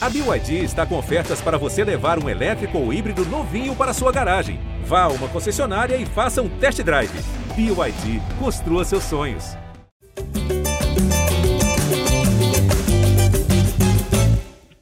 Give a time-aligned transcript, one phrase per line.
[0.00, 4.12] A BYD está com ofertas para você levar um elétrico ou híbrido novinho para sua
[4.12, 4.60] garagem.
[4.84, 7.10] Vá a uma concessionária e faça um test drive.
[7.56, 9.56] BYD, construa seus sonhos.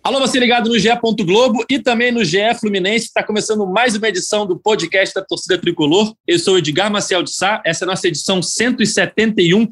[0.04, 0.90] Alô, você ligado no GE.
[1.24, 3.06] Globo e também no GE Fluminense.
[3.06, 6.14] Está começando mais uma edição do podcast da Torcida Tricolor.
[6.26, 9.66] Eu sou Edgar Maciel de Sá, essa é a nossa edição 171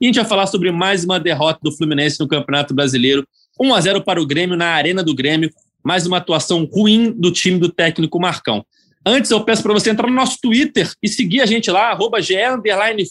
[0.00, 3.24] e a gente vai falar sobre mais uma derrota do Fluminense no Campeonato Brasileiro.
[3.60, 5.50] 1 a 0 para o Grêmio na Arena do Grêmio.
[5.84, 8.64] Mais uma atuação ruim do time do técnico Marcão.
[9.04, 12.18] Antes, eu peço para você entrar no nosso Twitter e seguir a gente lá, arroba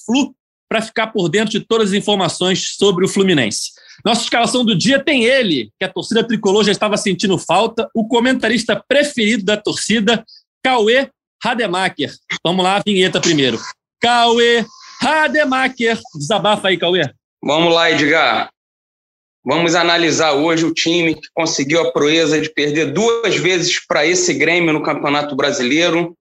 [0.05, 0.35] Flu,
[0.69, 3.71] para ficar por dentro de todas as informações sobre o Fluminense.
[4.05, 8.07] Nossa escalação do dia tem ele, que a torcida tricolor já estava sentindo falta, o
[8.07, 10.23] comentarista preferido da torcida,
[10.61, 11.09] Cauê
[11.43, 12.13] Rademacher.
[12.43, 13.59] Vamos lá, a vinheta primeiro.
[13.99, 14.65] Cauê
[15.01, 15.99] Rademacher.
[16.15, 17.09] Desabafa aí, Cauê.
[17.41, 18.49] Vamos lá, Edgar.
[19.49, 24.33] Vamos analisar hoje o time que conseguiu a proeza de perder duas vezes para esse
[24.33, 26.17] Grêmio no Campeonato Brasileiro.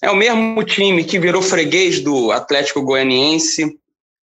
[0.00, 3.76] É o mesmo time que virou freguês do Atlético Goianiense,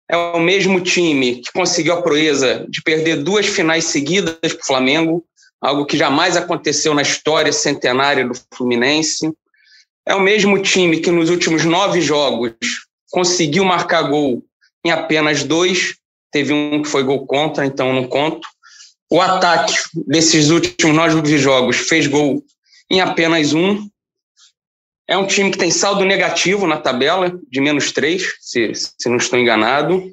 [0.08, 4.66] é o mesmo time que conseguiu a proeza de perder duas finais seguidas para o
[4.68, 5.26] Flamengo,
[5.60, 9.34] algo que jamais aconteceu na história centenária do Fluminense.
[10.06, 12.54] É o mesmo time que nos últimos nove jogos
[13.10, 14.44] conseguiu marcar gol
[14.86, 15.96] em apenas dois.
[16.32, 18.48] Teve um que foi gol contra, então não conto.
[19.10, 19.74] O ataque
[20.08, 22.44] desses últimos nove jogos fez gol
[22.90, 23.90] em apenas um.
[25.08, 29.16] É um time que tem saldo negativo na tabela, de menos três, se, se não
[29.16, 30.12] estou enganado.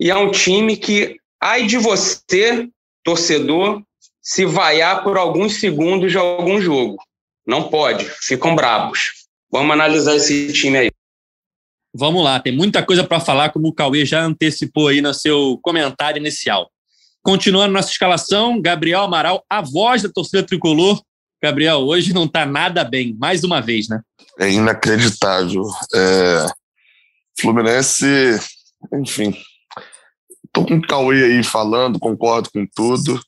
[0.00, 2.68] E é um time que, ai de você,
[3.04, 3.80] torcedor,
[4.20, 6.96] se vaiar por alguns segundos de algum jogo.
[7.46, 9.12] Não pode, ficam brabos.
[9.50, 10.90] Vamos analisar esse time aí.
[11.96, 15.58] Vamos lá, tem muita coisa para falar, como o Cauê já antecipou aí no seu
[15.62, 16.70] comentário inicial.
[17.22, 21.02] Continuando nossa escalação, Gabriel Amaral, a voz da torcida tricolor.
[21.42, 24.00] Gabriel, hoje não está nada bem, mais uma vez, né?
[24.38, 25.64] é inacreditável.
[25.94, 26.46] É,
[27.40, 28.06] Fluminense,
[28.94, 29.36] enfim,
[30.52, 33.20] tô com o Cauê aí falando, concordo com tudo.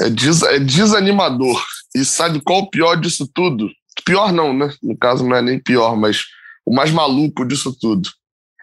[0.00, 1.62] É, des, é desanimador.
[1.94, 3.70] E sabe qual o pior disso tudo?
[4.04, 4.72] Pior não, né?
[4.82, 6.24] No caso não é nem pior, mas
[6.66, 8.08] o mais maluco disso tudo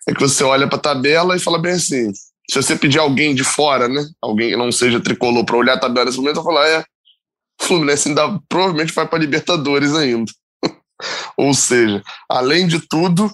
[0.08, 2.12] é que você olha para a tabela e fala bem assim:
[2.50, 4.04] se você pedir alguém de fora, né?
[4.22, 6.84] Alguém que não seja tricolor para olhar a tabela nesse momento, vai falar: é,
[7.62, 10.32] Fluminense ainda provavelmente vai para Libertadores ainda.
[11.38, 13.32] Ou seja, além de tudo,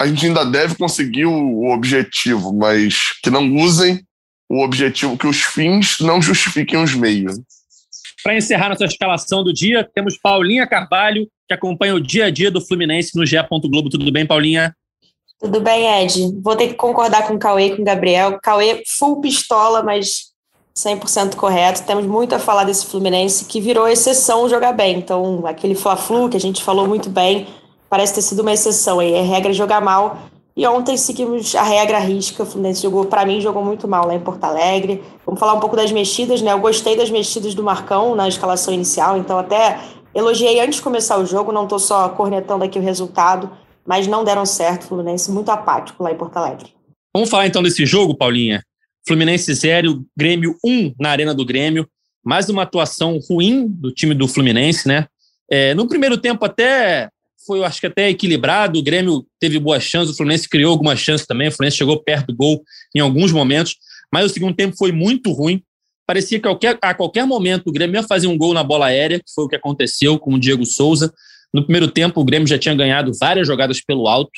[0.00, 4.04] a gente ainda deve conseguir o objetivo, mas que não usem
[4.50, 7.38] o objetivo, que os fins não justifiquem os meios.
[8.22, 12.50] Para encerrar nossa escalação do dia, temos Paulinha Carvalho, que acompanha o dia a dia
[12.50, 13.36] do Fluminense no GE.
[13.48, 13.88] Globo.
[13.88, 14.74] Tudo bem, Paulinha?
[15.40, 16.38] Tudo bem, Ed.
[16.42, 18.38] Vou ter que concordar com o Cauê e com o Gabriel.
[18.42, 20.30] Cauê, full pistola, mas
[20.76, 21.82] 100% correto.
[21.84, 24.98] Temos muito a falar desse Fluminense que virou exceção jogar bem.
[24.98, 27.48] Então, aquele Fla-Flu que a gente falou muito bem,
[27.88, 29.00] parece ter sido uma exceção.
[29.00, 30.29] Aí é regra jogar mal.
[30.60, 32.42] E ontem seguimos a regra risca.
[32.42, 35.02] O Fluminense jogou, para mim, jogou muito mal lá em Porto Alegre.
[35.24, 36.52] Vamos falar um pouco das mexidas, né?
[36.52, 39.80] Eu gostei das mexidas do Marcão na escalação inicial, então até
[40.14, 43.50] elogiei antes de começar o jogo, não estou só cornetando aqui o resultado,
[43.86, 44.82] mas não deram certo.
[44.82, 46.74] O Fluminense muito apático lá em Porto Alegre.
[47.14, 48.62] Vamos falar então desse jogo, Paulinha?
[49.08, 51.88] Fluminense 0, Grêmio 1 um na Arena do Grêmio.
[52.22, 55.06] Mais uma atuação ruim do time do Fluminense, né?
[55.50, 57.08] É, no primeiro tempo até
[57.46, 58.78] foi, eu acho que até equilibrado.
[58.78, 61.48] O Grêmio teve boas chances, o Fluminense criou algumas chances também.
[61.48, 62.62] O Fluminense chegou perto do gol
[62.94, 63.76] em alguns momentos,
[64.12, 65.62] mas o segundo tempo foi muito ruim.
[66.06, 66.48] Parecia que
[66.82, 69.48] a qualquer, momento o Grêmio ia fazer um gol na bola aérea, que foi o
[69.48, 71.12] que aconteceu com o Diego Souza.
[71.54, 74.32] No primeiro tempo, o Grêmio já tinha ganhado várias jogadas pelo alto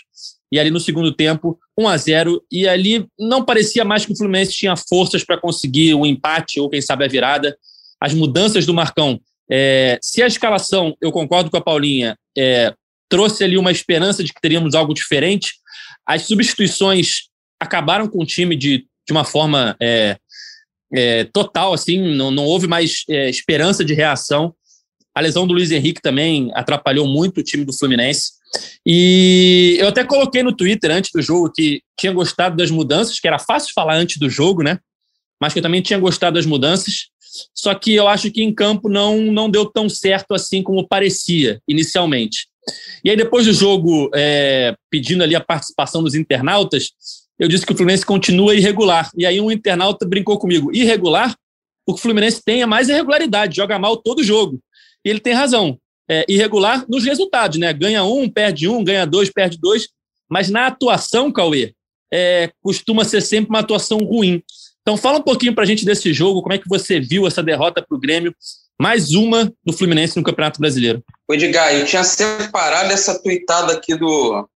[0.52, 4.16] e ali no segundo tempo, 1 a 0 e ali não parecia mais que o
[4.16, 7.56] Fluminense tinha forças para conseguir o um empate ou, quem sabe, a virada.
[7.98, 9.18] As mudanças do Marcão,
[9.50, 12.74] é, se a escalação, eu concordo com a Paulinha, é,
[13.12, 15.52] trouxe ali uma esperança de que teríamos algo diferente,
[16.06, 17.28] as substituições
[17.60, 20.16] acabaram com o time de, de uma forma é,
[20.94, 24.54] é total, assim, não, não houve mais é, esperança de reação.
[25.14, 28.32] A lesão do Luiz Henrique também atrapalhou muito o time do Fluminense.
[28.86, 33.28] E eu até coloquei no Twitter antes do jogo que tinha gostado das mudanças, que
[33.28, 34.78] era fácil falar antes do jogo, né?
[35.38, 37.08] Mas que eu também tinha gostado das mudanças.
[37.54, 41.60] Só que eu acho que em campo não, não deu tão certo assim como parecia
[41.68, 42.50] inicialmente.
[43.04, 46.90] E aí, depois do jogo, é, pedindo ali a participação dos internautas,
[47.38, 49.10] eu disse que o Fluminense continua irregular.
[49.16, 51.36] E aí, um internauta brincou comigo: irregular?
[51.84, 54.60] Porque o Fluminense tem a mais irregularidade, joga mal todo jogo.
[55.04, 55.78] E ele tem razão
[56.08, 57.72] é, irregular nos resultados, né?
[57.72, 59.88] Ganha um, perde um, ganha dois, perde dois.
[60.28, 61.74] Mas na atuação, Cauê,
[62.12, 64.42] é, costuma ser sempre uma atuação ruim.
[64.82, 67.42] Então fala um pouquinho para a gente desse jogo, como é que você viu essa
[67.42, 68.34] derrota para o Grêmio,
[68.82, 71.04] mais uma do Fluminense no Campeonato Brasileiro.
[71.28, 74.48] Ô Edgar, eu tinha separado essa tuitada aqui do,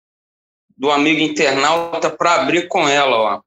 [0.76, 3.40] do amigo internauta para abrir com ela, ó.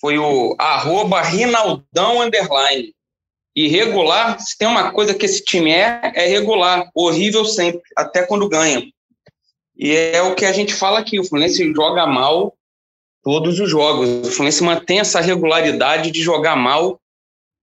[0.00, 2.92] Foi o arroba Rinaldão Underline.
[3.54, 6.90] Irregular, se tem uma coisa que esse time é, é regular.
[6.96, 8.84] Horrível sempre, até quando ganha.
[9.76, 12.56] E é o que a gente fala aqui, o Fluminense joga mal
[13.22, 14.26] todos os jogos.
[14.26, 17.00] O Fluminense mantém essa regularidade de jogar mal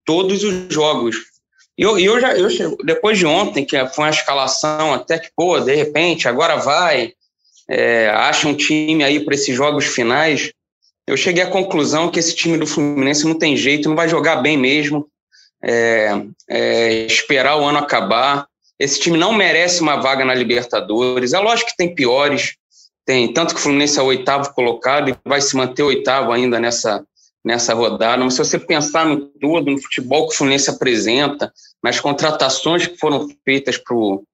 [0.06, 1.35] todos os jogos.
[1.78, 5.60] E eu, eu já, eu, depois de ontem, que foi uma escalação até que, pô,
[5.60, 7.14] de repente, agora vai,
[7.70, 10.52] é, acha um time aí para esses jogos finais,
[11.08, 14.38] eu cheguei à conclusão que esse time do Fluminense não tem jeito, não vai jogar
[14.38, 15.08] bem mesmo,
[15.64, 16.10] é,
[16.50, 18.48] é, esperar o ano acabar.
[18.80, 21.34] Esse time não merece uma vaga na Libertadores.
[21.34, 22.56] É lógico que tem piores,
[23.06, 26.60] tem tanto que o Fluminense é o oitavo colocado e vai se manter oitavo ainda
[26.60, 27.06] nessa,
[27.46, 28.24] nessa rodada.
[28.24, 31.54] Mas se você pensar no todo, no futebol que o Fluminense apresenta,
[31.84, 34.26] nas contratações que foram feitas para o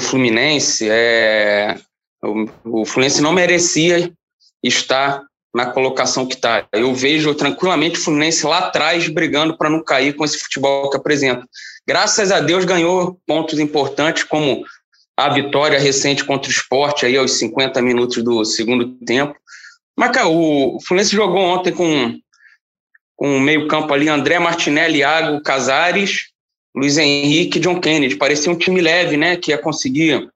[0.00, 1.76] Fluminense, é,
[2.22, 4.12] o, o Fluminense não merecia
[4.62, 5.22] estar
[5.52, 6.66] na colocação que está.
[6.72, 10.96] Eu vejo tranquilamente o Fluminense lá atrás brigando para não cair com esse futebol que
[10.96, 11.46] apresenta.
[11.86, 14.64] Graças a Deus ganhou pontos importantes, como
[15.16, 19.36] a vitória recente contra o esporte aí aos 50 minutos do segundo tempo.
[19.96, 22.18] Mas, cara, o Fluminense jogou ontem com,
[23.16, 26.28] com o meio-campo ali, André Martinelli, Iago Casares,
[26.74, 28.16] Luiz Henrique e John Kennedy.
[28.16, 29.36] Parecia um time leve, né?
[29.36, 30.28] Que ia conseguir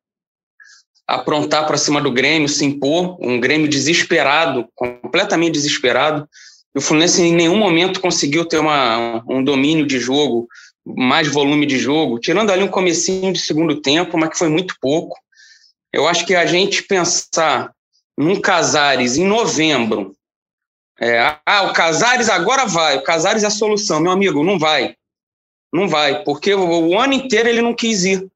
[1.07, 3.17] aprontar para cima do Grêmio, se impor.
[3.21, 6.29] Um Grêmio desesperado, completamente desesperado.
[6.75, 10.47] E o Fluminense em nenhum momento conseguiu ter uma, um domínio de jogo
[10.97, 14.75] mais volume de jogo, tirando ali um comecinho de segundo tempo, mas que foi muito
[14.81, 15.19] pouco.
[15.93, 17.73] Eu acho que a gente pensar
[18.17, 20.15] num Casares em novembro,
[21.01, 24.01] é, ah, o Casares agora vai, o Casares é a solução.
[24.01, 24.97] Meu amigo, não vai.
[25.73, 28.27] Não vai, porque o, o ano inteiro ele não quis ir.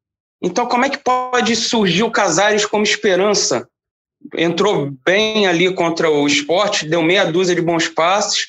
[0.41, 3.69] Então, como é que pode surgir o Casares como esperança?
[4.37, 8.49] Entrou bem ali contra o esporte, deu meia dúzia de bons passes,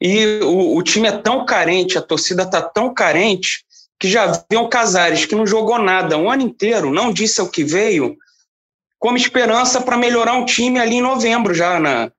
[0.00, 3.64] e o, o time é tão carente, a torcida está tão carente,
[3.98, 7.50] que já viu um Casares que não jogou nada um ano inteiro, não disse o
[7.50, 8.16] que veio,
[8.98, 12.12] como esperança para melhorar um time ali em novembro, já na,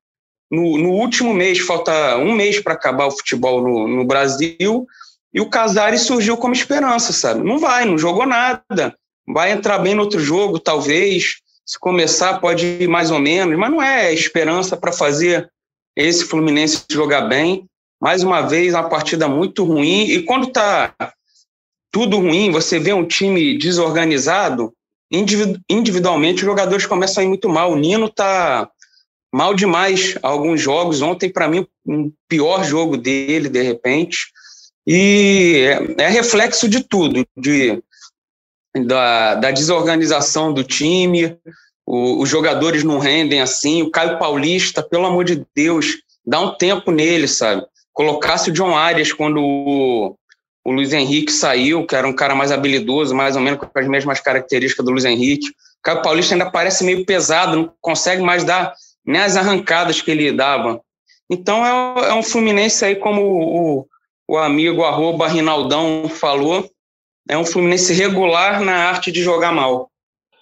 [0.52, 4.88] no, no último mês, falta um mês para acabar o futebol no, no Brasil,
[5.34, 7.44] e o Casares surgiu como esperança, sabe?
[7.44, 8.96] Não vai, não jogou nada,
[9.28, 11.36] vai entrar bem no outro jogo, talvez,
[11.66, 15.48] se começar pode ir mais ou menos, mas não é esperança para fazer
[15.96, 17.66] esse Fluminense jogar bem.
[18.02, 20.06] Mais uma vez, uma partida muito ruim.
[20.06, 20.96] E quando está
[21.92, 24.74] tudo ruim, você vê um time desorganizado,
[25.70, 27.72] individualmente os jogadores começam a ir muito mal.
[27.72, 28.68] O Nino está
[29.34, 31.02] mal demais alguns jogos.
[31.02, 34.28] Ontem, para mim, um pior jogo dele, de repente.
[34.86, 35.68] E
[35.98, 37.82] é, é reflexo de tudo, de,
[38.86, 41.38] da, da desorganização do time,
[41.86, 43.82] o, os jogadores não rendem assim.
[43.82, 47.66] O Caio Paulista, pelo amor de Deus, dá um tempo nele, sabe?
[47.92, 50.16] Colocasse o John Arias quando o,
[50.64, 53.88] o Luiz Henrique saiu, que era um cara mais habilidoso, mais ou menos com as
[53.88, 55.50] mesmas características do Luiz Henrique.
[55.50, 58.74] O Caio Paulista ainda parece meio pesado, não consegue mais dar
[59.06, 60.82] nem as arrancadas que ele dava.
[61.30, 63.88] Então é, é um Fluminense aí, como o,
[64.28, 66.70] o amigo arroba Rinaldão falou,
[67.30, 69.90] é um Fluminense regular na arte de jogar mal.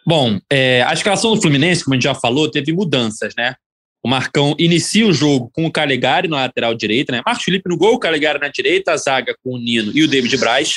[0.05, 3.55] Bom, é, a escalação do Fluminense, como a gente já falou, teve mudanças, né?
[4.01, 7.21] O Marcão inicia o jogo com o Calegari na lateral direita, né?
[7.25, 10.07] Marcos Felipe no gol, o Calegari na direita, a zaga com o Nino e o
[10.07, 10.75] David Braz.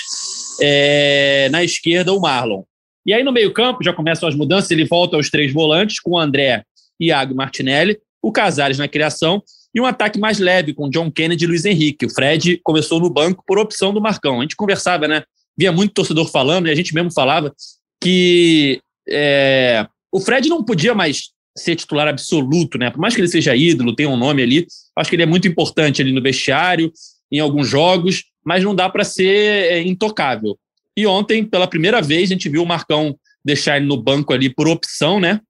[0.60, 2.64] É, na esquerda, o Marlon.
[3.06, 6.18] E aí no meio-campo já começam as mudanças, ele volta aos três volantes, com o
[6.18, 6.64] André,
[7.00, 9.42] Iago Martinelli, o Casares na criação
[9.74, 12.06] e um ataque mais leve com John Kennedy e Luiz Henrique.
[12.06, 14.38] O Fred começou no banco por opção do Marcão.
[14.38, 15.22] A gente conversava, né?
[15.56, 17.54] Via muito torcedor falando e a gente mesmo falava
[18.02, 22.90] que é, o Fred não podia mais ser titular absoluto, né?
[22.90, 24.66] Por mais que ele seja ídolo, tenha um nome ali,
[24.96, 26.92] acho que ele é muito importante ali no vestiário,
[27.30, 30.58] em alguns jogos, mas não dá para ser é, intocável.
[30.96, 34.48] E ontem, pela primeira vez, a gente viu o Marcão deixar ele no banco ali
[34.52, 35.40] por opção, né?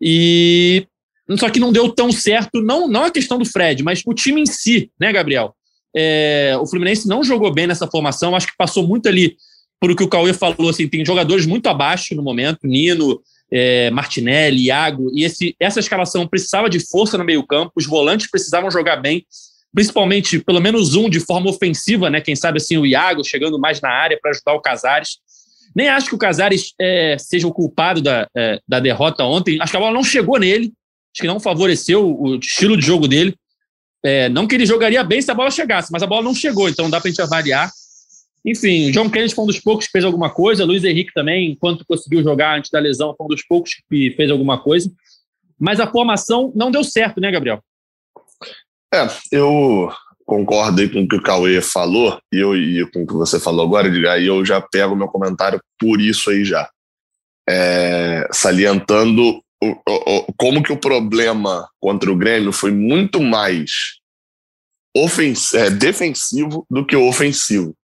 [0.00, 0.86] E
[1.38, 4.40] só que não deu tão certo, não, não a questão do Fred, mas o time
[4.40, 5.54] em si, né, Gabriel?
[5.96, 9.36] É, o Fluminense não jogou bem nessa formação, acho que passou muito ali
[9.80, 13.20] por o que o Cauê falou, assim, tem jogadores muito abaixo no momento, Nino,
[13.50, 18.30] é, Martinelli, Iago, e esse, essa escalação precisava de força no meio campo, os volantes
[18.30, 19.24] precisavam jogar bem,
[19.72, 22.20] principalmente pelo menos um de forma ofensiva, né?
[22.20, 25.18] Quem sabe assim o Iago chegando mais na área para ajudar o Casares.
[25.74, 29.58] Nem acho que o Casares é, seja o culpado da, é, da derrota ontem.
[29.60, 30.72] Acho que a bola não chegou nele,
[31.12, 33.34] acho que não favoreceu o estilo de jogo dele.
[34.02, 36.68] É, não que ele jogaria bem se a bola chegasse, mas a bola não chegou,
[36.68, 37.70] então dá para a gente avaliar.
[38.44, 41.50] Enfim, o John Kennedy foi um dos poucos que fez alguma coisa, Luiz Henrique também,
[41.50, 44.90] enquanto conseguiu jogar antes da lesão, foi um dos poucos que fez alguma coisa.
[45.58, 47.62] Mas a formação não deu certo, né, Gabriel?
[48.92, 49.92] É, eu
[50.24, 53.38] concordo aí com o que o Cauê falou e, eu, e com o que você
[53.38, 56.70] falou agora, aí eu já pego meu comentário por isso aí já.
[57.48, 59.42] É, salientando
[60.36, 64.00] como que o problema contra o Grêmio foi muito mais
[64.96, 67.76] ofens é, defensivo do que ofensivo.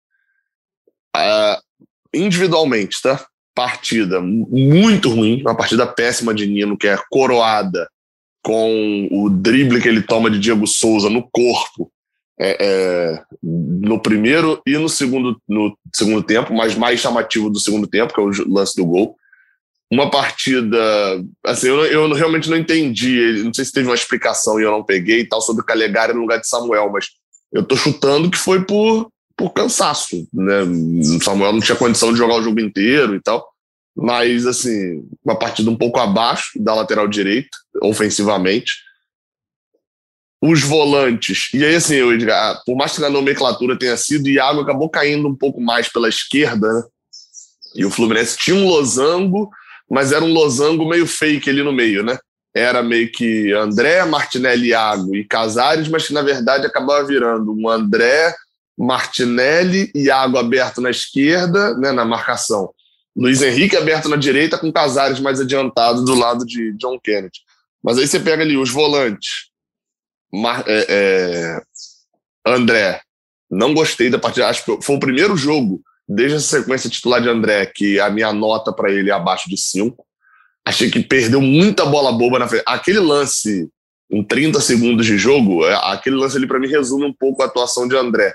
[1.16, 1.60] Uh,
[2.14, 3.24] individualmente, tá?
[3.54, 7.88] Partida muito ruim, uma partida péssima de Nino, que é coroada
[8.42, 11.90] com o drible que ele toma de Diego Souza no corpo
[12.38, 17.86] é, é, no primeiro e no segundo, no segundo tempo, mas mais chamativo do segundo
[17.86, 19.16] tempo, que é o lance do gol
[19.94, 20.78] uma partida.
[21.44, 23.42] Assim, eu, eu realmente não entendi.
[23.44, 26.12] Não sei se teve uma explicação e eu não peguei e tal sobre o Calegari
[26.12, 27.06] no lugar de Samuel, mas
[27.52, 30.28] eu tô chutando que foi por, por cansaço.
[30.32, 30.62] Né?
[30.62, 33.46] O Samuel não tinha condição de jogar o jogo inteiro e tal.
[33.96, 38.72] Mas, assim, uma partida um pouco abaixo da lateral direita, ofensivamente.
[40.42, 41.48] Os volantes.
[41.54, 45.28] E aí, assim, eu, ah, por mais que na nomenclatura tenha sido, Iago acabou caindo
[45.28, 46.82] um pouco mais pela esquerda, né?
[47.76, 49.50] E o Fluminense tinha um losango
[49.90, 52.18] mas era um losango meio fake ali no meio, né?
[52.54, 57.68] Era meio que André, Martinelli, Iago e Casares, mas que na verdade acabava virando um
[57.68, 58.34] André,
[58.78, 62.72] Martinelli, Iago aberto na esquerda, né, na marcação.
[63.16, 67.40] Luiz Henrique aberto na direita, com Casares mais adiantado do lado de John Kennedy.
[67.82, 69.50] Mas aí você pega ali os volantes.
[70.32, 71.62] Mar, é, é,
[72.46, 73.00] André,
[73.50, 74.48] não gostei da partida.
[74.48, 78.32] Acho que foi o primeiro jogo desde a sequência titular de André, que a minha
[78.32, 80.04] nota para ele é abaixo de 5.
[80.66, 82.64] Achei que perdeu muita bola boba na frente.
[82.66, 83.68] Aquele lance
[84.10, 87.46] em 30 segundos de jogo, é, aquele lance ali para mim resume um pouco a
[87.46, 88.32] atuação de André.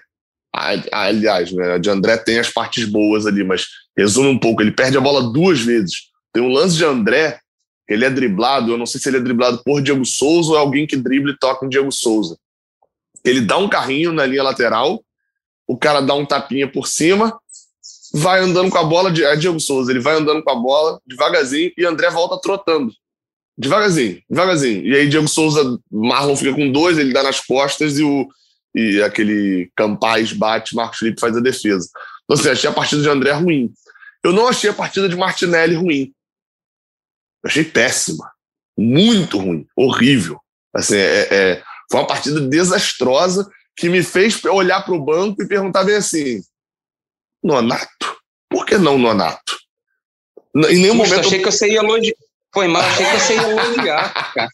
[0.92, 4.62] Aliás, né, de André tem as partes boas ali, mas resume um pouco.
[4.62, 6.10] Ele perde a bola duas vezes.
[6.34, 7.40] Tem um lance de André,
[7.88, 10.60] ele é driblado, eu não sei se ele é driblado por Diego Souza ou é
[10.60, 12.38] alguém que dribla e toca em Diego Souza.
[13.24, 15.04] Ele dá um carrinho na linha lateral,
[15.68, 17.38] o cara dá um tapinha por cima,
[18.14, 21.72] vai andando com a bola, é Diego Souza, ele vai andando com a bola devagarzinho
[21.78, 22.92] e André volta trotando.
[23.58, 24.86] Devagarzinho, devagarzinho.
[24.86, 28.28] E aí Diego Souza, Marlon fica com dois, ele dá nas costas e, o,
[28.74, 31.90] e aquele Campaz bate, Marcos Felipe faz a defesa.
[32.24, 33.72] Então, assim, achei a partida de André ruim.
[34.24, 36.14] Eu não achei a partida de Martinelli ruim.
[37.44, 38.32] Eu achei péssima.
[38.78, 39.66] Muito ruim.
[39.76, 40.40] Horrível.
[40.74, 45.48] Assim, é, é, foi uma partida desastrosa que me fez olhar para o banco e
[45.48, 46.42] perguntar bem assim:
[47.44, 48.18] Nonato?
[48.50, 49.58] Por que não Nonato?
[50.56, 51.28] Em nenhum Puxa, momento.
[51.28, 52.16] Achei que você ia elogiar.
[52.54, 54.50] Foi mal, achei que você ia elogiar, cara.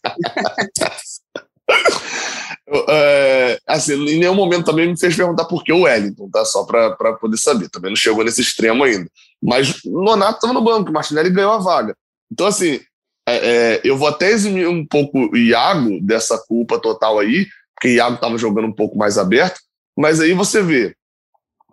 [2.90, 6.44] é, assim, em nenhum momento também me fez perguntar por que o Wellington, tá?
[6.44, 7.70] Só para poder saber.
[7.70, 9.10] Também não chegou nesse extremo ainda.
[9.42, 11.96] Mas o Nonato estava no banco, o Martinelli ganhou a vaga.
[12.32, 12.82] Então, assim,
[13.28, 17.88] é, é, eu vou até eximir um pouco o Iago dessa culpa total aí, porque
[17.88, 19.60] o Iago estava jogando um pouco mais aberto.
[19.98, 20.96] Mas aí você vê,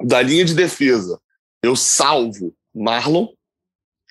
[0.05, 1.19] da linha de defesa,
[1.63, 3.29] eu salvo Marlon,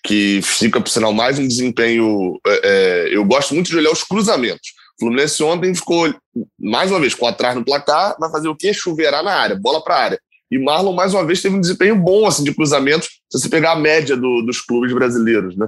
[0.04, 2.40] que fica, por sinal, mais um desempenho.
[2.46, 4.70] É, é, eu gosto muito de olhar os cruzamentos.
[4.98, 6.14] O Fluminense ontem ficou,
[6.60, 8.74] mais uma vez, ficou atrás no placar, vai fazer o quê?
[8.74, 10.20] Chuveirar na área, bola para a área.
[10.50, 13.72] E Marlon, mais uma vez, teve um desempenho bom assim, de cruzamentos, se você pegar
[13.72, 15.56] a média do, dos clubes brasileiros.
[15.56, 15.68] Né?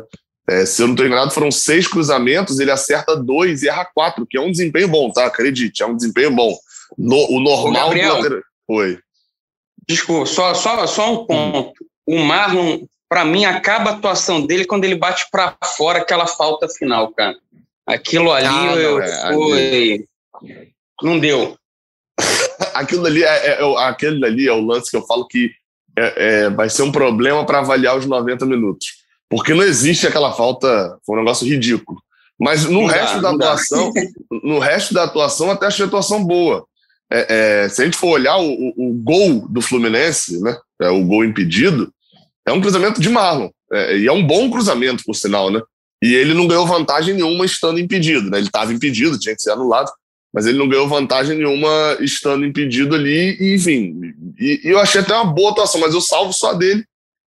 [0.49, 4.25] É, se eu não estou enganado, foram seis cruzamentos, ele acerta dois e erra quatro,
[4.29, 5.25] que é um desempenho bom, tá?
[5.25, 6.53] Acredite, é um desempenho bom.
[6.97, 7.87] No, o normal.
[7.87, 8.99] Ô, Gabriel, Oi.
[9.87, 11.73] Desculpa, só, só, só um ponto.
[12.05, 16.67] O Marlon, para mim, acaba a atuação dele quando ele bate para fora aquela falta
[16.69, 17.35] final, cara.
[17.85, 20.05] Aquilo ali ah, eu, é, foi.
[21.01, 21.57] Não deu.
[22.73, 25.51] aquilo ali é, é, é, aquele ali é o lance que eu falo que
[25.97, 26.13] é,
[26.45, 29.03] é vai ser um problema para avaliar os 90 minutos.
[29.29, 32.01] Porque não existe aquela falta, foi um negócio ridículo.
[32.39, 33.91] Mas no não resto dá, da atuação,
[34.43, 36.65] no resto da atuação, até achei a atuação boa
[37.13, 37.25] é,
[37.65, 41.03] é, se a gente for olhar o, o, o, gol do Fluminense, né, é, o
[41.05, 41.93] gol impedido,
[42.45, 43.49] é um cruzamento de Marlon.
[43.71, 45.61] É, e é um bom cruzamento, por sinal, né?
[46.03, 48.39] E ele não ganhou vantagem nenhuma estando impedido, né?
[48.39, 49.91] Ele estava impedido, tinha que ser anulado,
[50.33, 53.93] mas ele não ganhou vantagem nenhuma estando impedido ali, e, enfim.
[54.39, 56.83] E, e eu achei até uma boa atuação, mas eu salvo só dele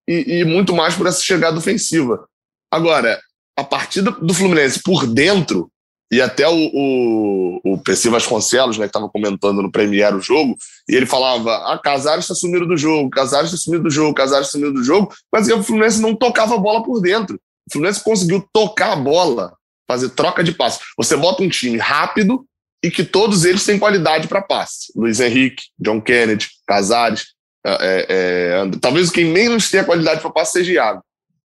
[0.09, 2.27] e, e muito mais por essa chegada ofensiva.
[2.71, 3.21] Agora,
[3.57, 5.71] a partida do Fluminense por dentro
[6.11, 10.57] e até o, o, o PC Vasconcelos, né, que estava comentando no Premier o jogo,
[10.89, 14.47] e ele falava: ah, Casares está sumido do jogo, Casares está sumido do jogo, Casares
[14.47, 17.41] está sumido do jogo, mas o Fluminense não tocava a bola por dentro.
[17.69, 19.55] O Fluminense conseguiu tocar a bola,
[19.89, 20.81] fazer troca de passe.
[20.97, 22.47] Você bota um time rápido,
[22.83, 24.93] e que todos eles têm qualidade para passe.
[24.95, 27.35] Luiz Henrique, John Kennedy, Casares,
[27.67, 31.03] é, é, talvez quem menos tenha qualidade para passe seja Iago.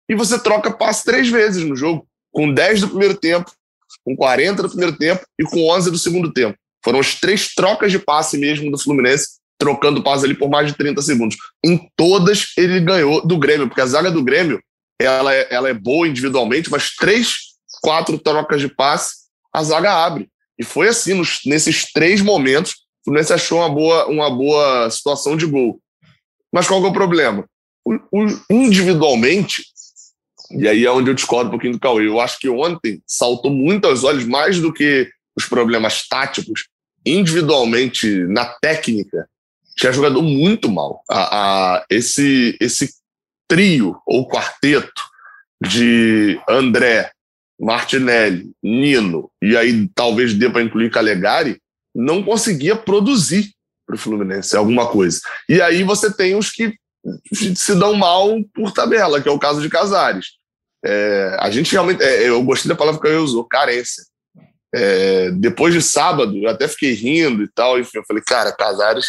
[0.08, 3.52] E você troca passe três vezes no jogo, com 10 do primeiro tempo,
[4.06, 6.58] com 40 do primeiro tempo e com 11 do segundo tempo.
[6.84, 10.78] Foram as três trocas de passe mesmo do Fluminense, trocando passe ali por mais de
[10.78, 11.36] 30 segundos.
[11.66, 14.62] Em todas ele ganhou do Grêmio, porque a zaga do Grêmio
[15.02, 17.34] ela é, ela é boa individualmente, mas três,
[17.82, 20.30] quatro trocas de passe, a zaga abre.
[20.58, 25.36] E foi assim, nos, nesses três momentos, o Fluminense achou uma boa, uma boa situação
[25.36, 25.80] de gol.
[26.54, 27.46] Mas qual é o problema?
[27.84, 29.64] O, o, individualmente,
[30.52, 33.52] e aí é onde eu discordo um pouquinho do Cauê, eu acho que ontem saltou
[33.52, 36.68] muito aos olhos, mais do que os problemas táticos,
[37.06, 39.28] individualmente, na técnica,
[39.76, 41.04] tinha jogado muito mal.
[41.10, 42.94] A, a, esse, esse
[43.48, 45.02] trio ou quarteto
[45.62, 47.12] de André,
[47.60, 51.60] Martinelli, Nino, e aí talvez dê para incluir Calegari,
[51.94, 53.52] não conseguia produzir
[53.86, 55.22] para o Fluminense alguma coisa.
[55.48, 56.76] E aí você tem os que
[57.34, 60.34] se dão mal por tabela, que é o caso de Casares.
[60.84, 64.04] É, a gente realmente, é, eu gostei da palavra que eu usou, carência.
[64.74, 69.08] É, depois de sábado, eu até fiquei rindo e tal, enfim, eu falei, cara, Casares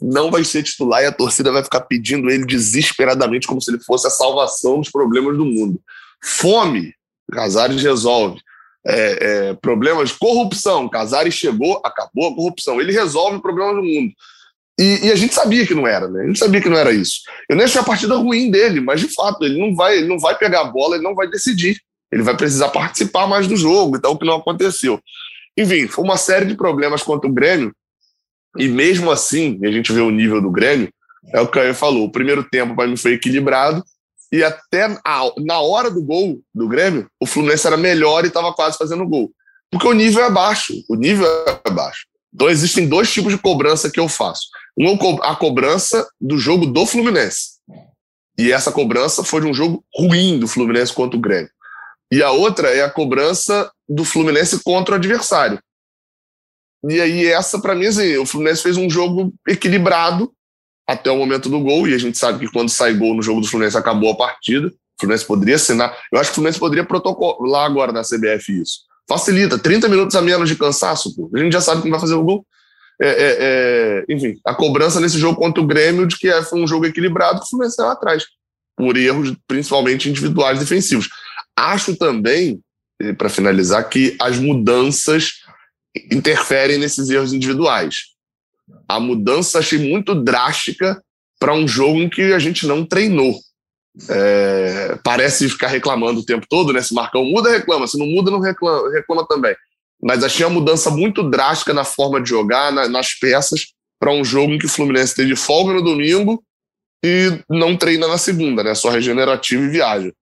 [0.00, 3.82] não vai ser titular e a torcida vai ficar pedindo ele desesperadamente como se ele
[3.82, 5.80] fosse a salvação dos problemas do mundo.
[6.22, 6.94] Fome,
[7.32, 8.40] Casares resolve.
[8.86, 12.80] É, é, problemas, corrupção, Casares chegou, acabou a corrupção.
[12.80, 14.12] Ele resolve o problema do mundo.
[14.80, 16.22] E, e, a gente sabia que não era, né?
[16.22, 17.20] A gente sabia que não era isso.
[17.50, 20.18] Eu nem achei a partida ruim dele, mas de fato, ele não vai, ele não
[20.18, 21.78] vai pegar a bola, ele não vai decidir.
[22.10, 24.98] Ele vai precisar participar mais do jogo, então o que não aconteceu.
[25.54, 27.74] Enfim, foi uma série de problemas contra o Grêmio,
[28.56, 30.88] e mesmo assim, a gente vê o nível do Grêmio,
[31.34, 33.84] é o que o Caio falou, o primeiro tempo para mim foi equilibrado,
[34.32, 38.52] e até a, na hora do gol do Grêmio, o Fluminense era melhor e estava
[38.54, 39.30] quase fazendo gol.
[39.70, 41.26] Porque o nível é baixo, o nível
[41.64, 42.06] é baixo.
[42.32, 44.48] Então existem dois tipos de cobrança que eu faço.
[44.78, 47.60] Um a cobrança do jogo do Fluminense.
[48.38, 51.50] E essa cobrança foi de um jogo ruim do Fluminense contra o Grêmio.
[52.12, 55.60] E a outra é a cobrança do Fluminense contra o adversário.
[56.88, 60.32] E aí essa para mim assim, o Fluminense fez um jogo equilibrado
[60.88, 63.40] até o momento do gol, e a gente sabe que quando sai gol no jogo
[63.40, 64.68] do Fluminense acabou a partida.
[64.68, 65.96] O Fluminense poderia assinar.
[66.12, 68.80] Eu acho que o Fluminense poderia protocolar agora na CBF isso.
[69.08, 71.30] Facilita, 30 minutos a menos de cansaço, pô.
[71.34, 72.44] A gente já sabe quem vai fazer o gol.
[73.02, 76.60] É, é, é, enfim, a cobrança nesse jogo contra o Grêmio de que é, foi
[76.60, 78.24] um jogo equilibrado, que o Fluminense saiu atrás,
[78.76, 81.08] por erros principalmente individuais defensivos.
[81.56, 82.60] Acho também,
[83.16, 85.40] para finalizar, que as mudanças
[86.10, 88.10] interferem nesses erros individuais
[88.88, 91.00] a mudança achei muito drástica
[91.38, 93.38] para um jogo em que a gente não treinou.
[94.08, 96.82] É, parece ficar reclamando o tempo todo, né?
[96.82, 97.86] Se Marcão muda, reclama.
[97.86, 99.54] Se não muda, não reclama, reclama também.
[100.02, 103.66] Mas achei uma mudança muito drástica na forma de jogar, na, nas peças,
[103.98, 106.42] para um jogo em que o Fluminense teve folga no domingo
[107.04, 108.74] e não treina na segunda, né?
[108.74, 110.12] Só regenerativo e viagem.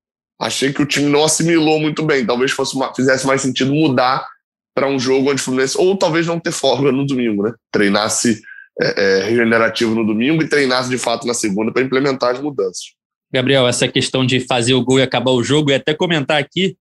[0.41, 2.27] Achei que o time não assimilou muito bem.
[2.27, 4.27] Talvez fosse uma, fizesse mais sentido mudar
[4.75, 7.53] para um jogo onde o Fluminense, ou talvez não ter folga no domingo, né?
[7.73, 8.41] Treinasse
[8.81, 12.95] é, é, regenerativo no domingo e treinasse de fato na segunda para implementar as mudanças.
[13.33, 16.77] Gabriel, essa questão de fazer o gol e acabar o jogo, e até comentar aqui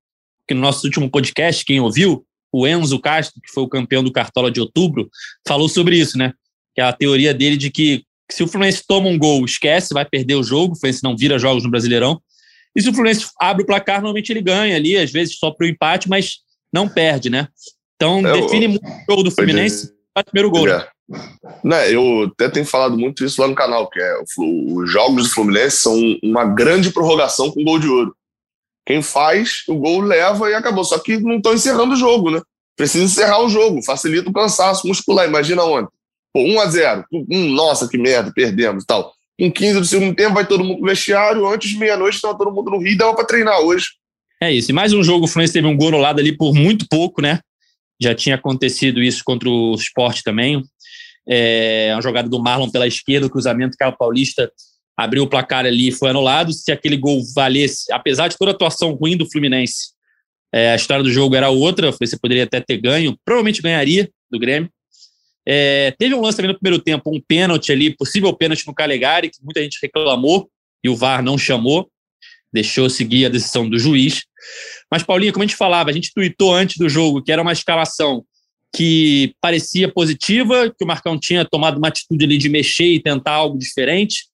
[0.47, 4.12] que no nosso último podcast, quem ouviu, o Enzo Castro, que foi o campeão do
[4.12, 5.10] Cartola de outubro,
[5.47, 6.33] falou sobre isso, né?
[6.75, 10.05] Que é a teoria dele de que se o Fluminense toma um gol, esquece, vai
[10.05, 12.21] perder o jogo, o Fluminense não vira jogos no Brasileirão.
[12.75, 15.65] E se o Fluminense abre o placar, normalmente ele ganha ali, às vezes só para
[15.65, 16.38] o empate, mas
[16.71, 17.47] não perde, né?
[17.95, 20.67] Então, é, define muito o jogo do Fluminense, faz o primeiro gol.
[20.67, 20.73] Né?
[20.73, 20.97] É.
[21.63, 25.33] Né, eu até tenho falado muito isso lá no canal, que é os jogos do
[25.33, 28.15] Fluminense são uma grande prorrogação com gol de ouro.
[28.88, 30.86] Quem faz, o gol leva e acabou.
[30.86, 32.41] Só que não estão encerrando o jogo, né?
[32.73, 35.28] Precisa encerrar o jogo, facilita o cansaço muscular.
[35.28, 35.91] Imagina ontem.
[36.34, 39.12] Pô, 1 a 0 hum, Nossa, que merda, perdemos e tal.
[39.38, 41.45] Com 15 do segundo tempo, vai todo mundo pro vestiário.
[41.45, 43.88] Antes meia-noite, estava todo mundo no Rio e dava para treinar hoje.
[44.41, 44.71] É isso.
[44.71, 47.21] E mais um jogo, o Fluminense teve um gol no lado ali por muito pouco,
[47.21, 47.41] né?
[48.02, 50.63] Já tinha acontecido isso contra o Sport também.
[51.28, 54.50] É, uma jogada do Marlon pela esquerda, o cruzamento, Carlos Paulista
[54.97, 56.51] abriu o placar ali e foi anulado.
[56.51, 59.91] Se aquele gol valesse, apesar de toda a atuação ruim do Fluminense,
[60.51, 64.39] é, a história do jogo era outra, você poderia até ter ganho, provavelmente ganharia do
[64.39, 64.69] Grêmio.
[65.47, 69.29] É, teve um lance também no primeiro tempo, um pênalti ali, possível pênalti no Calegari,
[69.29, 70.49] que muita gente reclamou
[70.83, 71.89] e o VAR não chamou,
[72.51, 74.23] deixou seguir a decisão do juiz.
[74.91, 77.53] Mas, Paulinho, como a gente falava, a gente tweetou antes do jogo que era uma
[77.53, 78.25] escalação
[78.75, 83.33] que parecia positiva, que o Marcão tinha tomado uma atitude ali de mexer e tentar
[83.33, 84.25] algo diferente.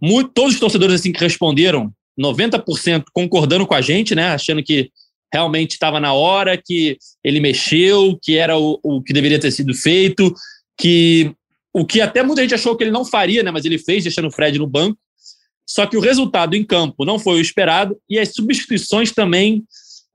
[0.00, 4.90] Muito, todos os torcedores assim que responderam, 90% concordando com a gente, né, achando que
[5.32, 9.74] realmente estava na hora, que ele mexeu, que era o, o que deveria ter sido
[9.74, 10.34] feito,
[10.78, 11.32] que
[11.72, 13.50] o que até muita gente achou que ele não faria, né?
[13.50, 14.98] Mas ele fez, deixando o Fred no banco.
[15.66, 19.62] Só que o resultado em campo não foi o esperado e as substituições também,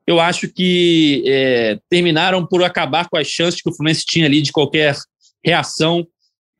[0.05, 4.41] eu acho que é, terminaram por acabar com as chances que o Fluminense tinha ali
[4.41, 4.97] de qualquer
[5.45, 6.05] reação.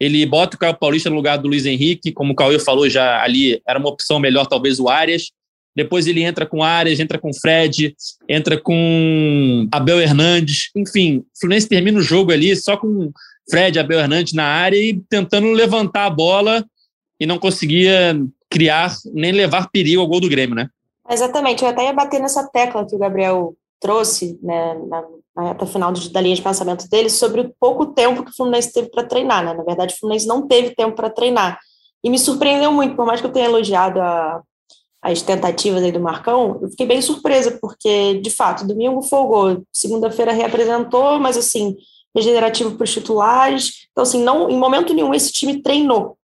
[0.04, 3.24] Ele bota o Caio Paulista no lugar do Luiz Henrique, como o Cauê falou já
[3.24, 5.32] ali, era uma opção melhor talvez o Arias.
[5.74, 7.96] Depois ele entra com Arias, entra com Fred,
[8.28, 10.70] entra com Abel Hernandes.
[10.76, 13.14] Enfim, o Fluminense termina o jogo ali só com
[13.50, 16.66] Fred, Abel Hernandes na área e tentando levantar a bola
[17.18, 18.14] e não conseguia
[18.50, 20.68] criar nem levar perigo ao gol do Grêmio, né?
[21.10, 25.04] Exatamente, eu até ia bater nessa tecla que o Gabriel trouxe né, na,
[25.36, 28.72] na reta final da linha de pensamento dele sobre o pouco tempo que o Fluminense
[28.72, 29.44] teve para treinar.
[29.44, 29.54] Né?
[29.54, 31.60] Na verdade, o Fluminense não teve tempo para treinar.
[32.04, 34.42] E me surpreendeu muito, por mais que eu tenha elogiado a,
[35.02, 40.32] as tentativas aí do Marcão, eu fiquei bem surpresa, porque, de fato, domingo folgou, segunda-feira
[40.32, 41.76] reapresentou, mas, assim,
[42.16, 43.88] regenerativo para os titulares.
[43.92, 46.18] Então, assim, não, em momento nenhum esse time treinou.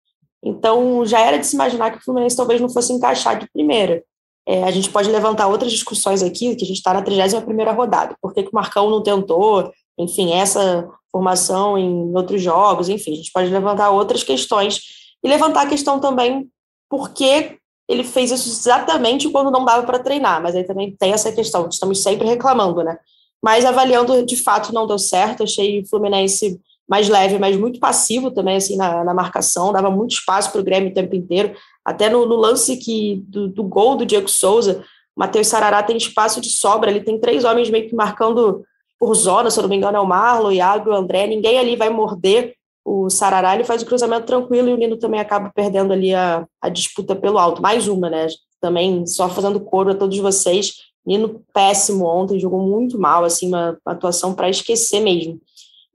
[0.42, 4.02] Então, já era de se imaginar que o Fluminense talvez não fosse encaixar de primeira.
[4.48, 8.16] É, a gente pode levantar outras discussões aqui, que a gente está na 31ª rodada.
[8.20, 9.70] Por que, que o Marcão não tentou?
[9.98, 14.80] Enfim, essa formação em outros jogos, enfim, a gente pode levantar outras questões.
[15.22, 16.48] E levantar a questão também
[16.88, 21.12] por que ele fez isso exatamente quando não dava para treinar, mas aí também tem
[21.12, 22.98] essa questão, estamos sempre reclamando, né?
[23.42, 25.42] Mas avaliando, de fato, não deu certo.
[25.42, 30.12] Achei o Fluminense mais leve, mas muito passivo também, assim, na, na marcação, dava muito
[30.12, 31.54] espaço para o Grêmio o tempo inteiro.
[31.88, 34.84] Até no, no lance que, do, do, gol do Diego Souza,
[35.16, 38.64] o Matheus Sarará tem espaço de sobra, ele tem três homens meio que marcando
[38.98, 41.58] por zona, se eu não me engano, é o Marlon, o Iago, o André, ninguém
[41.58, 45.50] ali vai morder o Sarará, ele faz o cruzamento tranquilo e o Nino também acaba
[45.54, 47.62] perdendo ali a, a disputa pelo alto.
[47.62, 48.26] Mais uma, né?
[48.60, 53.78] Também só fazendo coro a todos vocês Nino péssimo ontem, jogou muito mal, assim, uma,
[53.86, 55.40] atuação para esquecer mesmo.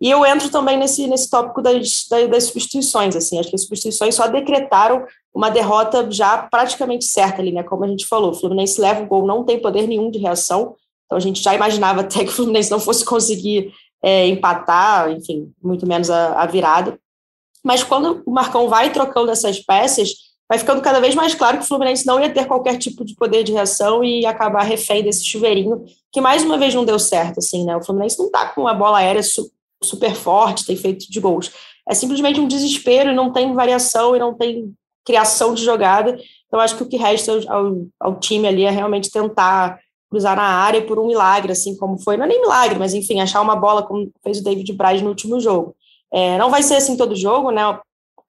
[0.03, 4.13] E eu entro também nesse, nesse tópico das, das substituições, assim, acho que as substituições
[4.13, 8.81] só decretaram uma derrota já praticamente certa ali, né, como a gente falou, o Fluminense
[8.81, 12.19] leva o gol, não tem poder nenhum de reação, então a gente já imaginava até
[12.25, 13.71] que o Fluminense não fosse conseguir
[14.03, 16.99] é, empatar, enfim, muito menos a, a virada,
[17.63, 20.09] mas quando o Marcão vai trocando essas peças,
[20.49, 23.15] vai ficando cada vez mais claro que o Fluminense não ia ter qualquer tipo de
[23.15, 27.37] poder de reação e acabar refém desse chuveirinho, que mais uma vez não deu certo,
[27.37, 27.77] assim, né?
[27.77, 29.23] O Fluminense não tá com uma bola aérea
[29.85, 31.51] super forte, tem feito de gols.
[31.87, 34.73] É simplesmente um desespero e não tem variação e não tem
[35.05, 36.17] criação de jogada.
[36.47, 40.43] Então, acho que o que resta ao, ao time ali é realmente tentar cruzar na
[40.43, 43.55] área por um milagre, assim como foi, não é nem milagre, mas enfim, achar uma
[43.55, 45.75] bola como fez o David Braz no último jogo.
[46.11, 47.61] É, não vai ser assim todo jogo, né?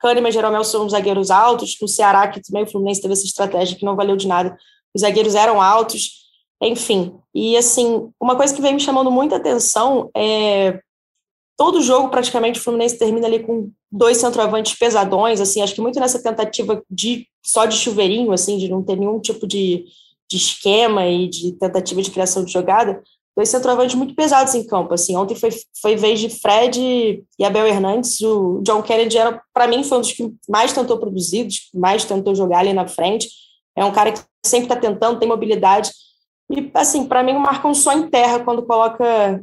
[0.01, 3.77] Kahneman e Jeromel são zagueiros altos, no Ceará, que também o Fluminense teve essa estratégia
[3.77, 4.57] que não valeu de nada,
[4.95, 6.25] os zagueiros eram altos,
[6.63, 7.15] enfim.
[7.35, 10.81] E, assim, uma coisa que vem me chamando muita atenção é
[11.57, 16.01] todo jogo, praticamente, o Fluminense termina ali com dois centroavantes pesadões, assim, acho que muito
[16.01, 19.85] nessa tentativa de só de chuveirinho, assim, de não ter nenhum tipo de,
[20.29, 23.03] de esquema e de tentativa de criação de jogada,
[23.37, 24.95] dois centroavantes muito pesados em campo.
[24.95, 28.21] Assim, ontem foi, foi vez de Fred e Abel Hernandes.
[28.21, 31.79] O John Kennedy era, para mim, foi um dos que mais tentou produzir, dos que
[31.79, 33.29] mais tentou jogar ali na frente.
[33.77, 35.91] É um cara que sempre está tentando, tem mobilidade.
[36.51, 39.43] E, assim, para mim, o Marcão só enterra quando coloca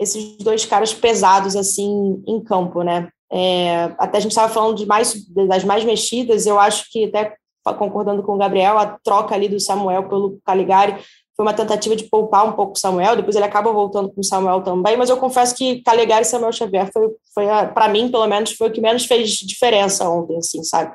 [0.00, 3.08] esses dois caras pesados, assim, em campo, né?
[3.30, 7.36] É, até a gente estava falando de mais, das mais mexidas, eu acho que, até
[7.78, 10.96] concordando com o Gabriel, a troca ali do Samuel pelo Caligari
[11.36, 14.24] foi uma tentativa de poupar um pouco o Samuel, depois ele acaba voltando com o
[14.24, 18.26] Samuel também, mas eu confesso que Calegari e Samuel Xavier foi, foi para mim, pelo
[18.26, 20.92] menos, foi o que menos fez diferença ontem, assim, sabe?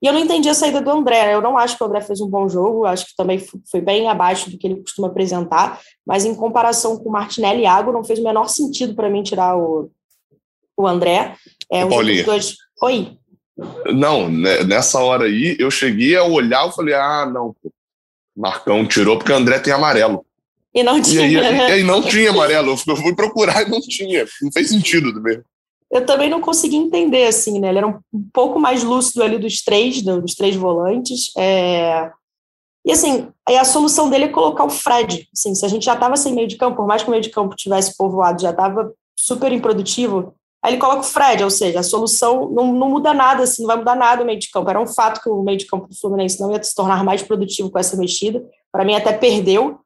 [0.00, 2.20] E eu não entendi a saída do André, eu não acho que o André fez
[2.20, 6.24] um bom jogo, acho que também foi bem abaixo do que ele costuma apresentar, mas
[6.24, 9.56] em comparação com o Martinelli e Iago, não fez o menor sentido para mim tirar
[9.56, 9.90] o,
[10.76, 11.34] o André.
[11.70, 12.24] É, um Paulinho.
[12.24, 12.56] Dois...
[12.80, 13.18] Oi.
[13.92, 17.56] Não, né, nessa hora aí, eu cheguei a olhar e falei, ah, não,
[18.36, 20.24] Marcão tirou porque o André tem amarelo.
[20.72, 21.26] E não tinha.
[21.26, 21.80] E aí, né?
[21.80, 22.70] e não tinha amarelo.
[22.86, 24.24] Eu fui procurar e não tinha.
[24.40, 25.40] Não fez sentido também.
[25.90, 27.68] Eu também não consegui entender, assim, né?
[27.68, 27.98] Ele era um
[28.32, 31.32] pouco mais lúcido ali dos três, dos três volantes.
[31.36, 32.10] É...
[32.84, 35.28] E assim, aí a solução dele é colocar o Fred.
[35.32, 37.22] Assim, se a gente já estava sem meio de campo, por mais que o meio
[37.22, 41.78] de campo tivesse povoado, já estava super improdutivo, Aí ele coloca o Fred, ou seja,
[41.78, 44.68] a solução não, não muda nada, assim, não vai mudar nada o meio de campo.
[44.68, 47.22] Era um fato que o meio de campo do Fluminense não ia se tornar mais
[47.22, 48.44] produtivo com essa mexida.
[48.72, 49.78] Para mim, até perdeu.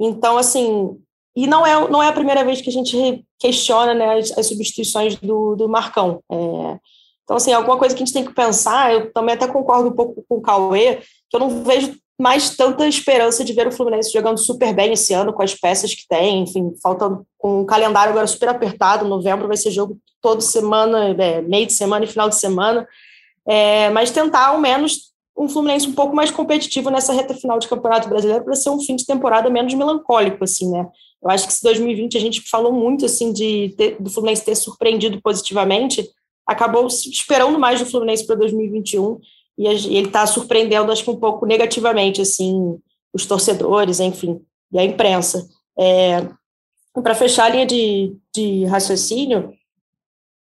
[0.00, 0.96] Então, assim,
[1.34, 4.46] e não é, não é a primeira vez que a gente questiona né, as, as
[4.46, 6.22] substituições do, do Marcão.
[6.30, 6.78] É,
[7.24, 9.92] então, assim, alguma coisa que a gente tem que pensar, eu também até concordo um
[9.92, 10.96] pouco com o Cauê,
[11.30, 15.12] que eu não vejo mais tanta esperança de ver o Fluminense jogando super bem esse
[15.14, 19.08] ano, com as peças que tem, enfim, faltando com um calendário agora super apertado.
[19.08, 22.86] Novembro vai ser jogo toda semana, é, meio de semana e final de semana.
[23.46, 27.68] É, mas tentar, ao menos, um Fluminense um pouco mais competitivo nessa reta final de
[27.68, 30.86] Campeonato Brasileiro para ser um fim de temporada menos melancólico, assim, né?
[31.22, 34.56] Eu acho que se 2020 a gente falou muito, assim, de ter, do Fluminense ter
[34.56, 36.08] surpreendido positivamente,
[36.46, 39.20] acabou esperando mais do Fluminense para 2021
[39.56, 42.76] e, ele está surpreendendo, acho que um pouco negativamente, assim,
[43.12, 44.40] os torcedores, enfim,
[44.72, 45.48] e a imprensa.
[45.78, 46.28] É,
[46.92, 49.52] para fechar a linha de, de raciocínio,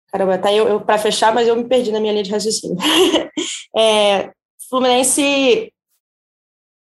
[0.07, 2.77] caramba, tá eu, eu para fechar, mas eu me perdi na minha linha de raciocínio.
[3.77, 4.31] é,
[4.69, 5.73] Fluminense,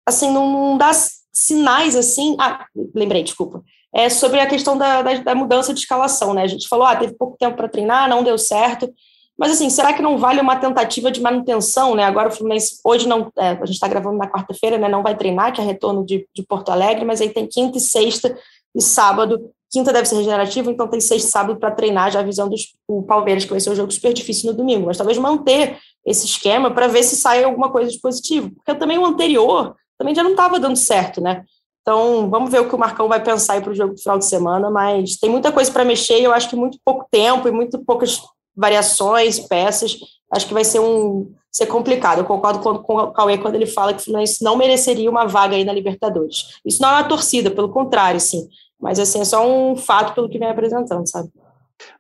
[0.06, 0.91] assim, não dá
[1.32, 6.34] sinais, assim, ah, lembrei, desculpa, é sobre a questão da, da, da mudança de escalação,
[6.34, 8.93] né, a gente falou, ah, teve pouco tempo para treinar, não deu certo,
[9.38, 12.04] mas assim, será que não vale uma tentativa de manutenção, né?
[12.04, 14.89] Agora o Fluminense, hoje não, é, a gente está gravando na quarta-feira, né?
[14.89, 17.82] Não vai treinar, que é retorno de, de Porto Alegre, mas aí tem quinta e
[17.82, 18.36] sexta
[18.76, 19.52] e sábado.
[19.69, 22.56] Quinta deve ser regenerativo, então tem sexta e sábado para treinar, já avisando
[22.88, 24.88] o Palmeiras, que vai ser um jogo super difícil no domingo.
[24.88, 28.50] Mas talvez manter esse esquema para ver se sai alguma coisa de positivo.
[28.56, 31.43] Porque também o anterior também já não estava dando certo, né?
[31.88, 34.28] Então, vamos ver o que o Marcão vai pensar para o jogo do final de
[34.28, 37.52] semana, mas tem muita coisa para mexer e eu acho que muito pouco tempo e
[37.52, 38.19] muito poucas
[38.54, 39.97] variações, peças,
[40.30, 42.17] acho que vai ser um ser complicado.
[42.19, 45.26] Eu concordo com, com o Cauê quando ele fala que o Fluminense não mereceria uma
[45.28, 46.60] vaga aí na Libertadores.
[46.65, 48.50] Isso não é uma torcida, pelo contrário, sim.
[48.78, 51.30] Mas assim, é só um fato pelo que vem apresentando, sabe?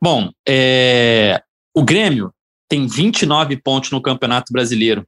[0.03, 1.41] Bom, é...
[1.73, 2.33] o Grêmio
[2.67, 5.07] tem 29 pontos no Campeonato Brasileiro.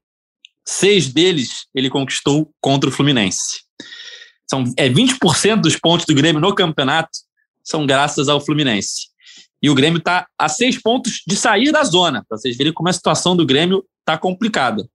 [0.66, 3.68] Seis deles ele conquistou contra o Fluminense.
[4.50, 7.20] São, é 20% dos pontos do Grêmio no campeonato
[7.64, 9.10] são graças ao Fluminense.
[9.62, 12.90] E o Grêmio está a seis pontos de sair da zona, para vocês verem como
[12.90, 14.88] a situação do Grêmio está complicada.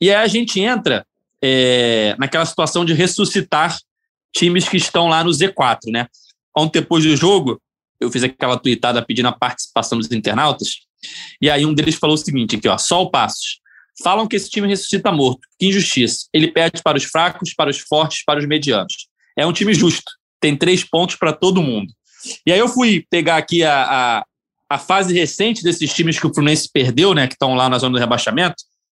[0.00, 1.06] E aí a gente entra
[1.42, 3.76] é, naquela situação de ressuscitar
[4.34, 6.06] times que estão lá no Z4, né?
[6.56, 7.60] Ontem, depois do jogo,
[8.00, 10.80] eu fiz aquela tweetada pedindo a participação dos internautas,
[11.40, 13.60] e aí um deles falou o seguinte aqui, ó, só o Passos.
[14.02, 15.40] Falam que esse time ressuscita morto.
[15.58, 16.26] Que injustiça.
[16.32, 19.08] Ele perde para os fracos, para os fortes, para os medianos.
[19.36, 20.10] É um time justo.
[20.40, 21.92] Tem três pontos para todo mundo.
[22.46, 24.24] E aí eu fui pegar aqui a, a,
[24.68, 27.94] a fase recente desses times que o Fluminense perdeu, né, que estão lá na zona
[27.94, 28.56] do rebaixamento,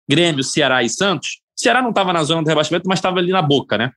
[0.08, 1.40] Grêmio, Ceará e Santos.
[1.56, 3.90] Ceará não estava na zona do rebaixamento, mas estava ali na boca, né?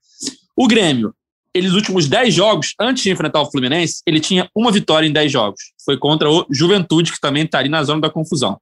[0.55, 1.13] O Grêmio,
[1.53, 5.31] eles últimos 10 jogos, antes de enfrentar o Fluminense, ele tinha uma vitória em 10
[5.31, 5.61] jogos.
[5.83, 8.59] Foi contra o Juventude, que também está ali na zona da confusão.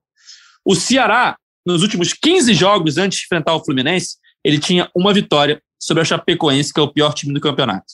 [0.63, 5.61] O Ceará, nos últimos 15 jogos antes de enfrentar o Fluminense, ele tinha uma vitória
[5.79, 7.85] sobre a Chapecoense, que é o pior time do campeonato.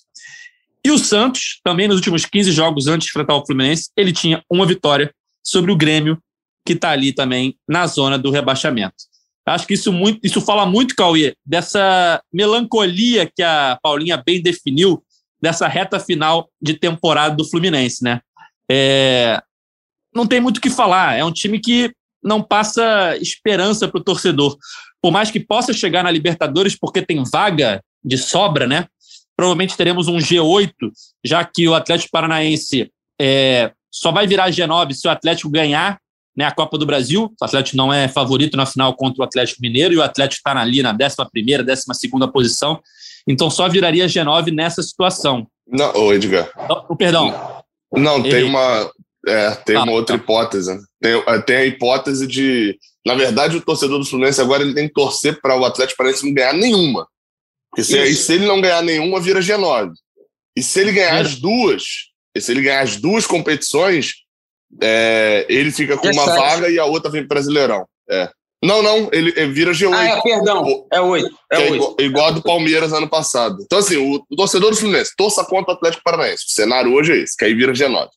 [0.84, 4.43] E o Santos, também nos últimos 15 jogos antes de enfrentar o Fluminense, ele tinha
[4.49, 6.17] uma vitória sobre o Grêmio,
[6.65, 8.95] que está ali também na zona do rebaixamento.
[9.45, 15.03] Acho que isso, muito, isso fala muito, Cauê, dessa melancolia que a Paulinha bem definiu,
[15.41, 18.21] dessa reta final de temporada do Fluminense, né?
[18.69, 19.41] É,
[20.13, 21.17] não tem muito o que falar.
[21.17, 21.91] É um time que
[22.23, 24.57] não passa esperança para o torcedor.
[25.01, 28.88] Por mais que possa chegar na Libertadores, porque tem vaga de sobra, né?
[29.41, 30.71] provavelmente teremos um G8,
[31.25, 35.99] já que o Atlético Paranaense é, só vai virar G9 se o Atlético ganhar
[36.38, 37.23] né, a Copa do Brasil.
[37.41, 40.62] O Atlético não é favorito na final contra o Atlético Mineiro e o Atlético está
[40.62, 40.97] ali na 11,
[41.65, 42.79] 12 posição.
[43.27, 45.47] Então só viraria G9 nessa situação.
[45.67, 46.47] Não, ô Edgar.
[46.88, 47.34] Oh, perdão.
[47.91, 48.91] Não, tem uma,
[49.27, 50.23] é, tem ah, uma outra tá.
[50.23, 50.79] hipótese.
[50.99, 52.77] Tem, é, tem a hipótese de.
[53.05, 56.25] Na verdade, o torcedor do Fluminense agora ele tem que torcer para o Atlético Paranaense
[56.25, 57.07] não ganhar nenhuma.
[57.69, 59.91] Porque se, aí, se ele não ganhar nenhuma, vira G9.
[60.55, 61.84] E se ele ganhar as duas,
[62.38, 64.13] se ele ganhar as duas competições,
[64.81, 67.86] é, ele fica com uma vaga e a outra vem para Brasileirão.
[68.10, 68.29] É.
[68.63, 69.91] Não, não, ele, ele vira G8.
[69.91, 71.27] Ah, é, perdão, é 8.
[71.51, 73.57] É, é igual, igual a do Palmeiras ano passado.
[73.63, 76.45] Então, assim, o, o torcedor do Fluminense torça contra o Atlético Paranaense.
[76.47, 78.07] O cenário hoje é esse, que aí vira G9.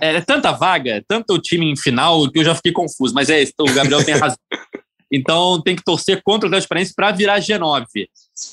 [0.00, 3.30] É, é tanta vaga, tanto o time em final, que eu já fiquei confuso, mas
[3.30, 4.38] é isso, o Gabriel tem razão.
[5.12, 7.84] Então tem que torcer contra o Atlético Paranaense para virar G9.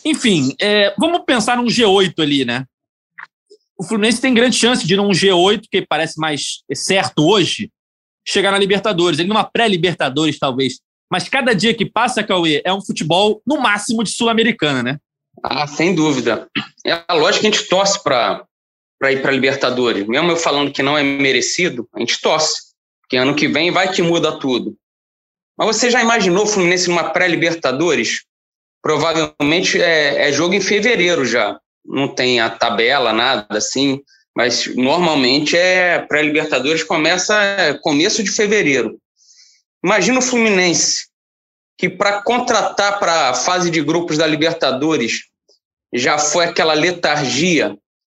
[0.04, 2.66] Enfim, é, vamos pensar num G8 ali, né?
[3.78, 7.70] O Fluminense tem grande chance de ir num G8, que parece mais certo hoje,
[8.28, 9.20] chegar na Libertadores.
[9.20, 10.80] Ele numa pré-Libertadores, talvez.
[11.12, 14.98] Mas cada dia que passa, Cauê, é um futebol no máximo de Sul-Americana, né?
[15.44, 16.48] Ah, sem dúvida.
[16.84, 18.44] É a lógica que a gente torce para
[19.04, 20.08] ir para Libertadores.
[20.08, 22.68] Mesmo eu falando que não é merecido, a gente torce.
[23.02, 24.76] Porque ano que vem vai que muda tudo.
[25.58, 28.24] Mas você já imaginou o Fluminense numa pré-Libertadores?
[28.82, 31.60] Provavelmente é, é, jogo em fevereiro já.
[31.86, 34.02] Não tem a tabela, nada assim.
[34.36, 39.00] Mas normalmente é pré-Libertadores começa começo de fevereiro.
[39.84, 41.08] Imagina o Fluminense
[41.78, 45.26] que para contratar para a fase de grupos da Libertadores
[45.94, 47.78] já foi aquela letargia,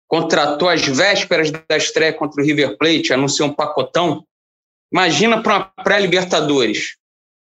[0.09, 4.25] contratou às vésperas da estreia contra o River Plate, anunciou um pacotão.
[4.91, 6.95] Imagina para uma pré-Libertadores.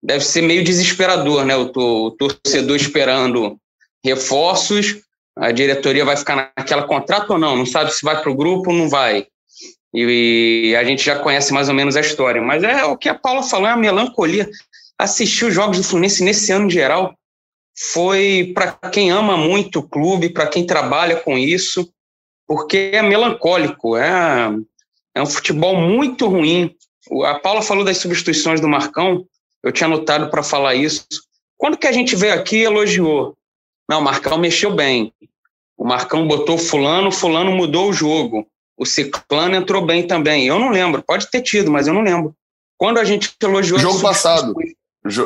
[0.02, 1.57] Deve ser meio desesperador, né?
[1.57, 3.57] O, o torcedor esperando
[4.05, 5.00] reforços,
[5.38, 8.70] a diretoria vai ficar naquela contrato ou não, não sabe se vai para o grupo
[8.70, 9.26] ou não vai.
[9.94, 12.42] E, e, a gente já conhece mais ou menos a história.
[12.42, 14.48] Mas é o que a Paula falou, é a melancolia.
[14.98, 17.14] Assistir os jogos do Fluminense nesse ano em geral
[17.79, 21.88] foi para quem ama muito o clube, para quem trabalha com isso,
[22.46, 24.50] porque é melancólico, é,
[25.14, 26.74] é um futebol muito ruim.
[27.24, 29.26] A Paula falou das substituições do Marcão,
[29.62, 31.06] eu tinha anotado para falar isso.
[31.56, 33.37] Quando que a gente veio aqui e elogiou?
[33.88, 35.12] Não, o Marcão mexeu bem.
[35.76, 38.46] O Marcão botou fulano, fulano mudou o jogo.
[38.76, 40.46] O Ciclano entrou bem também.
[40.46, 42.35] Eu não lembro, pode ter tido, mas eu não lembro.
[42.76, 43.78] Quando a gente elogiou...
[43.78, 44.54] Jogo passado.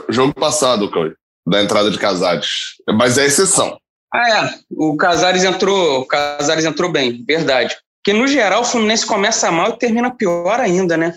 [0.09, 1.14] Jogo passado, Cauê,
[1.46, 2.76] da entrada de Casares.
[2.94, 3.80] Mas é exceção.
[4.12, 4.59] Ah, é.
[4.70, 7.77] O Casares entrou, o Casares entrou bem, verdade.
[8.03, 11.16] Porque, no geral, o Fluminense começa mal e termina pior ainda, né?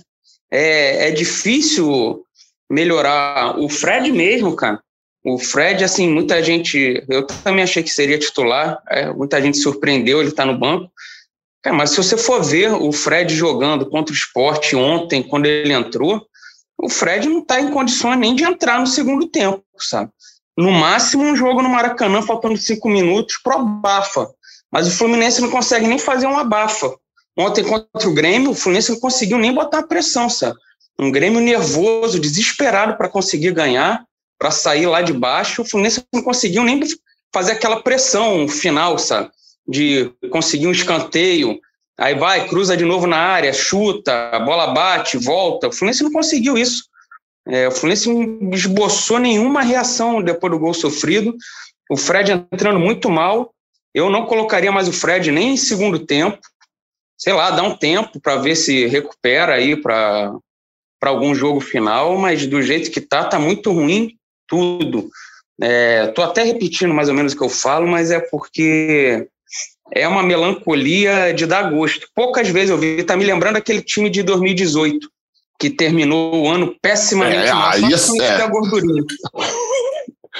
[0.51, 2.23] É, é difícil
[2.69, 3.57] melhorar.
[3.59, 4.79] O Fred mesmo, cara.
[5.23, 7.03] O Fred, assim, muita gente.
[7.09, 10.91] Eu também achei que seria titular, é, muita gente surpreendeu ele tá no banco.
[11.63, 15.71] Cara, mas se você for ver o Fred jogando contra o esporte ontem, quando ele
[15.71, 16.21] entrou,
[16.77, 20.11] o Fred não está em condições nem de entrar no segundo tempo, sabe?
[20.57, 24.29] No máximo, um jogo no Maracanã, faltando cinco minutos, pro abafa.
[24.71, 26.93] Mas o Fluminense não consegue nem fazer um abafa.
[27.37, 30.57] Ontem, contra o Grêmio, o Fluminense não conseguiu nem botar a pressão, sabe?
[30.99, 34.05] Um Grêmio nervoso, desesperado para conseguir ganhar,
[34.37, 35.63] para sair lá de baixo.
[35.63, 36.79] O Fluminense não conseguiu nem
[37.33, 39.31] fazer aquela pressão final, sabe?
[39.67, 41.59] De conseguir um escanteio,
[41.97, 45.67] Aí vai, cruza de novo na área, chuta, a bola bate, volta.
[45.67, 46.85] O Fluminense não conseguiu isso.
[47.47, 51.35] É, o Fluminense não esboçou nenhuma reação depois do gol sofrido.
[51.89, 53.53] O Fred entrando muito mal.
[53.93, 56.39] Eu não colocaria mais o Fred nem em segundo tempo.
[57.17, 60.33] Sei lá, dá um tempo para ver se recupera aí para
[61.01, 65.09] algum jogo final, mas do jeito que tá, tá muito ruim tudo.
[65.61, 69.27] É, tô até repetindo mais ou menos o que eu falo, mas é porque
[69.91, 72.07] é uma melancolia de dar gosto.
[72.15, 75.07] Poucas vezes eu vi, tá me lembrando aquele time de 2018,
[75.63, 78.47] que terminou o ano pessimamente é, mal, só isso, é.
[78.49, 79.01] gordurinha.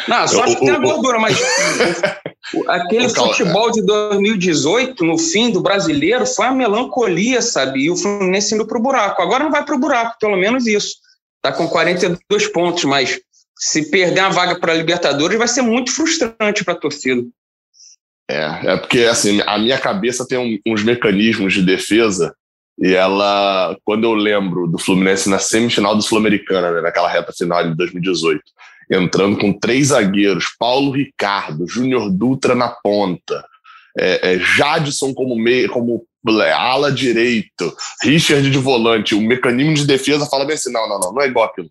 [0.05, 1.37] Não, só que tem a gordura, mas
[2.67, 7.83] aquele futebol de 2018, no fim do brasileiro, foi uma melancolia, sabe?
[7.83, 9.21] E o Fluminense indo pro buraco.
[9.21, 10.95] Agora não vai pro buraco, pelo menos isso.
[11.41, 13.21] Tá com 42 pontos, mas
[13.57, 17.23] se perder uma vaga para a Libertadores vai ser muito frustrante para a torcida.
[18.29, 22.35] É, é porque assim, a minha cabeça tem um, uns mecanismos de defesa
[22.79, 27.63] e ela, quando eu lembro do Fluminense na semifinal do Sul-Americana, né, naquela reta final
[27.63, 28.41] de 2018,
[28.91, 33.45] entrando com três zagueiros, Paulo Ricardo, Júnior Dutra na ponta,
[33.97, 36.05] é, é, Jadson como meio, como
[36.55, 41.13] ala direito, Richard de volante, o mecanismo de defesa fala bem assim, não, não, não,
[41.13, 41.69] não é igual aquilo.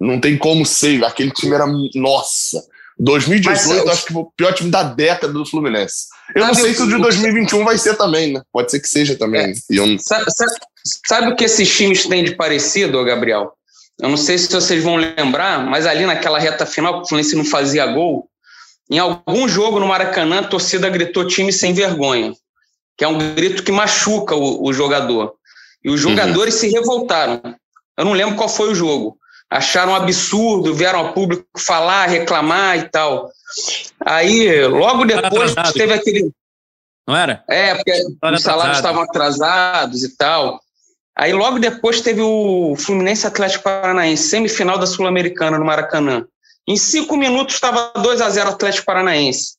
[0.00, 2.62] Não tem como ser, aquele time era, nossa,
[2.98, 6.06] 2018, Mas, acho que o pior time da década do Fluminense.
[6.34, 8.42] Eu não sei se o de 2021 vai ser também, né?
[8.52, 9.50] Pode ser que seja também.
[9.50, 9.54] É.
[9.70, 9.98] Eu...
[9.98, 10.52] Sabe, sabe,
[11.06, 13.52] sabe, o que esses times têm de parecido, Gabriel?
[14.00, 17.36] Eu não sei se vocês vão lembrar, mas ali naquela reta final, que o Fluminense
[17.36, 18.28] não fazia gol,
[18.90, 22.32] em algum jogo no Maracanã, a torcida gritou time sem vergonha,
[22.96, 25.34] que é um grito que machuca o, o jogador.
[25.82, 26.60] E os jogadores uhum.
[26.60, 27.40] se revoltaram.
[27.96, 29.18] Eu não lembro qual foi o jogo
[29.54, 33.30] acharam absurdo, vieram ao público falar, reclamar e tal.
[34.04, 36.32] Aí, logo depois, teve aquele.
[37.06, 37.44] Não era?
[37.48, 37.92] É, porque
[38.32, 40.60] os salários estavam atrasados e tal.
[41.16, 46.26] Aí, logo depois, teve o Fluminense Atlético Paranaense, semifinal da Sul-Americana no Maracanã.
[46.66, 49.54] Em cinco minutos, estava 2 a 0 Atlético Paranaense.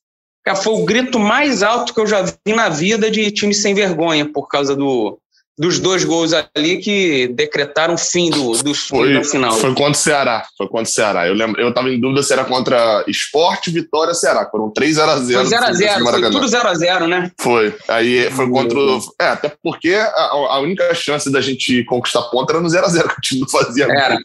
[0.62, 4.30] Foi o grito mais alto que eu já vi na vida de time sem vergonha,
[4.30, 5.18] por causa do,
[5.58, 9.52] dos dois gols ali que decretaram o fim do, do foi, final.
[9.54, 10.46] Foi contra o Ceará.
[10.56, 11.26] Foi contra o Ceará.
[11.26, 14.46] Eu lembro, eu tava em dúvida se era contra Esporte, Vitória, Ceará.
[14.50, 17.30] Foram 3 x 0 Foi 0 x 0 foi tudo 0 x 0 né?
[17.40, 17.74] Foi.
[17.88, 19.00] Aí foi contra o...
[19.18, 22.92] É, até porque a, a, única chance da gente conquistar ponto era no 0 x
[22.92, 23.84] 0 que o time não fazia.
[23.84, 24.18] Era.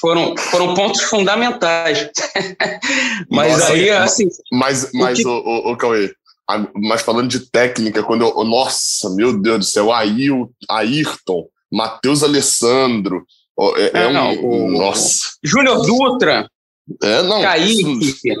[0.00, 2.08] Foram, foram pontos fundamentais.
[3.30, 4.28] mas Nossa, aí, assim...
[4.50, 5.28] Mas, mas o, que...
[5.28, 6.10] o, o, o Cauê,
[6.74, 8.44] mas falando de técnica, quando eu.
[8.44, 13.24] Nossa, meu Deus do céu, Ail, Ayrton, Matheus Alessandro.
[13.76, 15.32] É, é, é não, um, o, nossa.
[15.42, 16.48] Júnior Dutra.
[17.02, 17.42] É, não.
[17.42, 18.34] Kaique.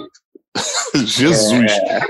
[0.94, 1.70] Jesus.
[1.70, 2.00] É,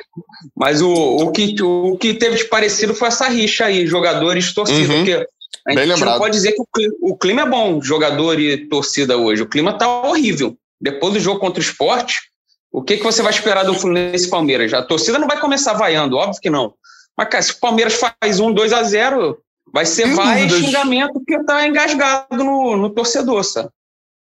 [0.57, 4.93] mas o, o, que, o que teve de parecido foi essa rixa aí, jogadores torcida.
[4.93, 5.05] Uhum.
[5.05, 5.27] Porque
[5.67, 9.17] a gente não pode dizer que o clima, o clima é bom, jogador e torcida
[9.17, 9.43] hoje.
[9.43, 10.57] O clima tá horrível.
[10.81, 12.30] depois do jogo contra o esporte,
[12.73, 14.73] o que, que você vai esperar do Fluminense e Palmeiras?
[14.73, 16.75] A torcida não vai começar vaiando, óbvio que não.
[17.17, 19.37] Mas, cara, se o Palmeiras faz um 2 a 0
[19.73, 23.69] vai ser vai e xingamento porque tá engasgado no, no torcedor, sabe?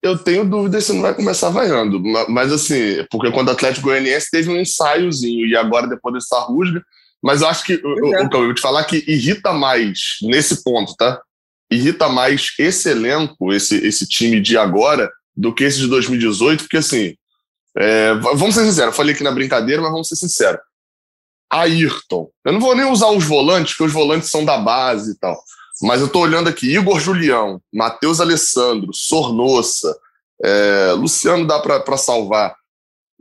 [0.00, 2.00] Eu tenho dúvida se não vai começar vaiando.
[2.28, 6.82] Mas, assim, porque quando o Atlético Goianiense teve um ensaiozinho e agora depois dessa rusga.
[7.20, 7.80] Mas eu acho que, é.
[7.82, 11.20] eu, eu vou te falar que irrita mais nesse ponto, tá?
[11.68, 16.76] Irrita mais esse elenco, esse, esse time de agora, do que esse de 2018, porque,
[16.76, 17.16] assim,
[17.76, 20.60] é, vamos ser sinceros, falei aqui na brincadeira, mas vamos ser sinceros.
[21.50, 22.28] Ayrton.
[22.44, 25.42] Eu não vou nem usar os volantes, porque os volantes são da base e tal.
[25.82, 29.96] Mas eu estou olhando aqui: Igor Julião, Matheus Alessandro, Sornossa,
[30.42, 32.54] é, Luciano dá para salvar.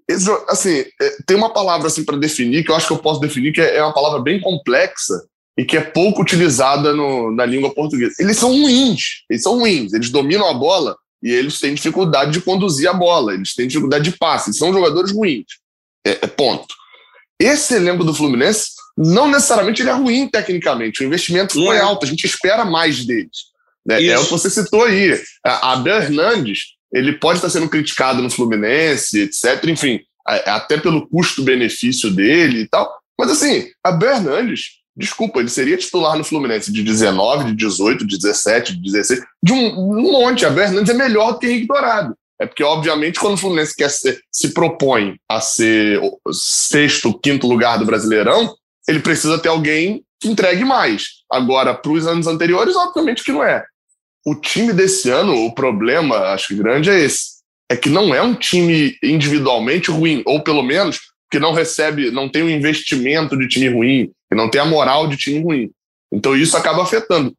[0.07, 3.19] Esse, assim, é, tem uma palavra assim para definir que eu acho que eu posso
[3.19, 5.21] definir que é, é uma palavra bem complexa
[5.57, 8.15] e que é pouco utilizada no, na língua portuguesa.
[8.19, 12.41] Eles são ruins, eles são ruins, eles dominam a bola e eles têm dificuldade de
[12.41, 15.45] conduzir a bola, eles têm dificuldade de passe, são jogadores ruins.
[16.05, 16.73] É, é ponto.
[17.39, 21.81] Esse elenco do Fluminense, não necessariamente ele é ruim tecnicamente, o investimento foi é.
[21.81, 23.47] alto, a gente espera mais deles.
[23.85, 24.03] Né?
[24.05, 25.19] É o que você citou aí.
[25.45, 29.63] A Abel Hernandes, ele pode estar sendo criticado no Fluminense, etc.
[29.65, 32.91] Enfim, até pelo custo-benefício dele e tal.
[33.17, 38.17] Mas assim, Abel Hernandes, desculpa, ele seria titular no Fluminense de 19, de 18, de
[38.17, 40.45] 17, de 16, de um, um monte.
[40.45, 42.15] Abel Hernandes é melhor do que Henrique Dourado.
[42.39, 45.99] É porque, obviamente, quando o Fluminense quer ser, se propõe a ser
[46.31, 48.55] sexto, quinto lugar do Brasileirão,
[48.87, 51.07] ele precisa ter alguém que entregue mais.
[51.31, 53.63] Agora, para os anos anteriores, obviamente que não é.
[54.25, 57.37] O time desse ano, o problema, acho que grande, é esse.
[57.69, 62.29] É que não é um time individualmente ruim, ou pelo menos que não recebe, não
[62.29, 65.71] tem o investimento de time ruim, que não tem a moral de time ruim.
[66.11, 67.33] Então isso acaba afetando.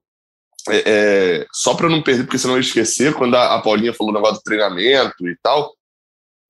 [0.68, 4.12] É, é, só para não perder, porque senão eu esquecer, quando a, a Paulinha falou
[4.12, 5.72] o negócio do treinamento e tal,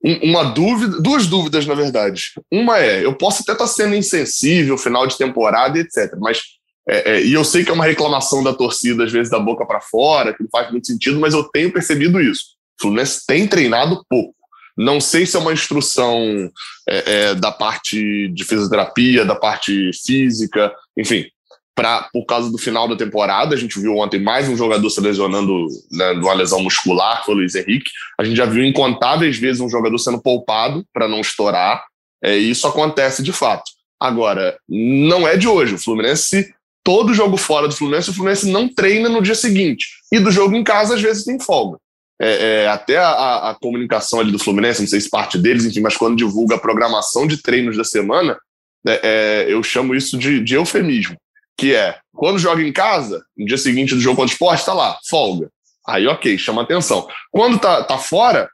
[0.05, 2.33] um, uma dúvida, duas dúvidas na verdade.
[2.51, 6.43] Uma é, eu posso até estar tá sendo insensível, final de temporada etc, mas
[6.89, 9.67] é, é, e eu sei que é uma reclamação da torcida, às vezes da boca
[9.67, 12.57] para fora, que não faz muito sentido, mas eu tenho percebido isso.
[12.79, 14.35] O Fluminense tem treinado pouco.
[14.79, 16.49] Não sei se é uma instrução
[16.89, 21.27] é, é, da parte de fisioterapia, da parte física, enfim,
[21.75, 23.57] pra, por causa do final da temporada.
[23.57, 27.35] A gente viu ontem mais um jogador se lesionando né, de uma lesão muscular, foi
[27.35, 27.91] o Luiz Henrique.
[28.21, 31.85] A gente já viu incontáveis vezes um jogador sendo poupado para não estourar.
[32.23, 33.71] É, isso acontece de fato.
[34.01, 35.75] Agora, não é de hoje.
[35.75, 36.55] O Fluminense,
[36.85, 39.87] todo jogo fora do Fluminense, o Fluminense não treina no dia seguinte.
[40.13, 41.79] E do jogo em casa, às vezes, tem folga.
[42.21, 45.81] É, é, até a, a, comunicação ali do Fluminense, não sei se parte deles, enfim,
[45.81, 48.37] mas quando divulga a programação de treinos da semana,
[48.85, 51.17] é, é eu chamo isso de, de eufemismo
[51.59, 54.73] que é quando joga em casa, no dia seguinte do jogo contra o esporte, tá
[54.73, 55.51] lá, folga.
[55.87, 57.09] Aí, ok, chama atenção.
[57.31, 58.49] Quando tá, tá fora,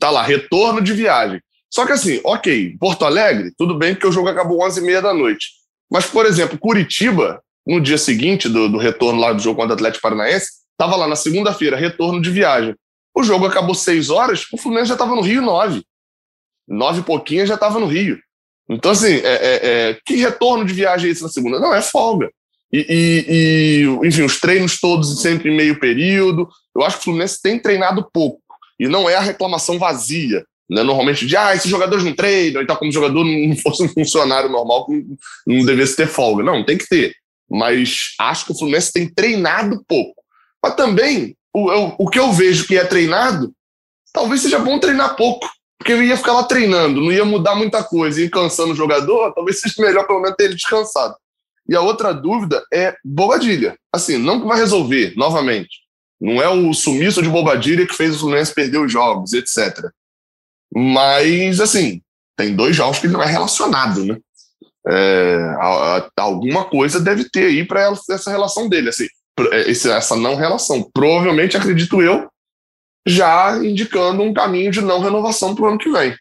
[0.00, 1.40] tá lá, retorno de viagem.
[1.70, 5.50] Só que assim, ok, Porto Alegre, tudo bem porque o jogo acabou 11h30 da noite.
[5.90, 9.74] Mas, por exemplo, Curitiba, no dia seguinte do, do retorno lá do jogo contra o
[9.74, 12.74] Atlético Paranaense, tava lá na segunda-feira, retorno de viagem.
[13.14, 15.82] O jogo acabou 6 horas, o Fluminense já tava no Rio 9.
[16.68, 18.18] Nove e pouquinho já tava no Rio.
[18.68, 21.60] Então, assim, é, é, é, que retorno de viagem é esse na segunda?
[21.60, 22.30] Não, é folga.
[22.72, 26.48] E, e, e, enfim, os treinos todos sempre em meio período.
[26.74, 28.40] Eu acho que o Fluminense tem treinado pouco.
[28.78, 30.44] E não é a reclamação vazia.
[30.68, 30.82] Né?
[30.82, 34.50] Normalmente, de ah, esses jogadores não treinam, e tal, como jogador não fosse um funcionário
[34.50, 34.86] normal,
[35.46, 36.42] não devesse ter folga.
[36.42, 37.14] Não, tem que ter.
[37.48, 40.15] Mas acho que o Fluminense tem treinado pouco.
[40.66, 43.52] Mas também, o, o que eu vejo que é treinado,
[44.12, 45.48] talvez seja bom treinar pouco.
[45.78, 49.32] Porque eu ia ficar lá treinando, não ia mudar muita coisa, ia cansando o jogador,
[49.32, 51.14] talvez seja melhor pelo menos ter ele descansado.
[51.68, 53.78] E a outra dúvida é Bobadilha.
[53.92, 55.82] Assim, não vai resolver, novamente.
[56.20, 59.88] Não é o sumiço de Bobadilha que fez o Fluminense perder os jogos, etc.
[60.74, 62.00] Mas, assim,
[62.36, 64.18] tem dois jogos que ele não é relacionado, né?
[64.88, 65.54] É,
[66.16, 69.06] alguma coisa deve ter aí para essa relação dele, assim,
[69.54, 70.88] essa não relação.
[70.92, 72.28] Provavelmente, acredito eu,
[73.06, 76.14] já indicando um caminho de não renovação para o ano que vem.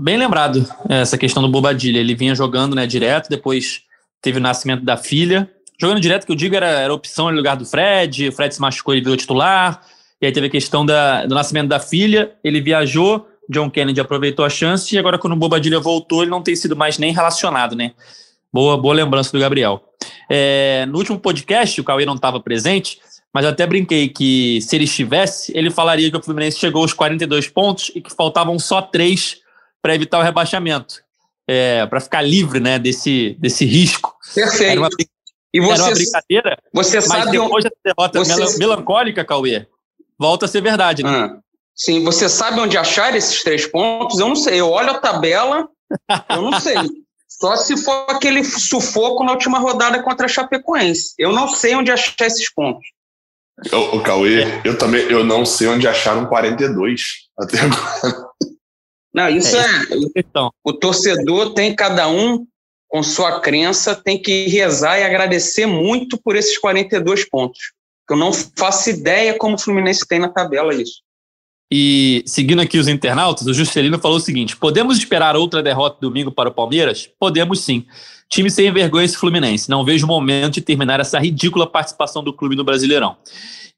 [0.00, 1.98] Bem lembrado essa questão do Bobadilha.
[1.98, 3.82] Ele vinha jogando né, direto, depois
[4.20, 5.50] teve o nascimento da filha.
[5.80, 8.28] Jogando direto, que eu digo, era, era opção no lugar do Fred.
[8.28, 9.80] O Fred se machucou, ele virou titular.
[10.20, 12.32] E aí teve a questão da, do nascimento da filha.
[12.44, 14.94] Ele viajou, John Kennedy aproveitou a chance.
[14.94, 17.92] E agora, quando o Bobadilha voltou, ele não tem sido mais nem relacionado, né?
[18.52, 19.82] Boa, boa lembrança do Gabriel.
[20.30, 23.00] É, no último podcast, o Cauê não estava presente,
[23.32, 26.92] mas eu até brinquei que se ele estivesse, ele falaria que o Fluminense chegou aos
[26.92, 29.38] 42 pontos e que faltavam só três
[29.80, 31.02] para evitar o rebaixamento,
[31.48, 34.14] é, para ficar livre né, desse, desse risco.
[34.34, 34.72] Perfeito.
[34.72, 34.88] Era uma,
[35.54, 38.58] e você, era uma brincadeira, você mas sabe depois dessa derrota você...
[38.58, 39.66] melancólica, Cauê,
[40.18, 41.02] volta a ser verdade.
[41.02, 41.10] Né?
[41.10, 41.38] Ah.
[41.74, 44.18] Sim, você sabe onde achar esses três pontos?
[44.18, 44.60] Eu não sei.
[44.60, 45.66] Eu olho a tabela,
[46.28, 46.76] eu não sei.
[47.42, 51.12] Só se for aquele sufoco na última rodada contra a Chapecoense.
[51.18, 52.86] Eu não sei onde achar esses pontos.
[53.72, 57.02] O, o Cauê, eu também eu não sei onde acharam 42
[57.36, 58.28] até agora.
[59.12, 59.60] Não, isso é.
[59.60, 62.46] é o torcedor tem cada um
[62.86, 67.72] com sua crença, tem que rezar e agradecer muito por esses 42 pontos.
[68.08, 71.02] Eu não faço ideia como o Fluminense tem na tabela isso.
[71.74, 76.30] E seguindo aqui os internautas, o Juscelino falou o seguinte: podemos esperar outra derrota domingo
[76.30, 77.08] para o Palmeiras?
[77.18, 77.86] Podemos sim.
[78.28, 79.70] Time sem vergonha esse Fluminense.
[79.70, 83.16] Não vejo momento de terminar essa ridícula participação do clube no Brasileirão.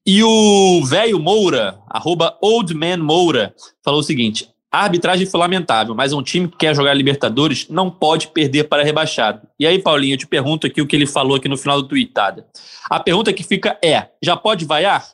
[0.05, 6.13] E o velho Moura, arroba Oldman Moura, falou o seguinte: a arbitragem foi lamentável, mas
[6.13, 9.47] um time que quer jogar Libertadores não pode perder para rebaixado.
[9.57, 11.87] E aí, Paulinho, eu te pergunto aqui o que ele falou aqui no final do
[11.87, 12.45] tweetada.
[12.91, 15.07] A pergunta que fica é: já pode vaiar?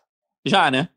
[0.47, 0.89] Já, né?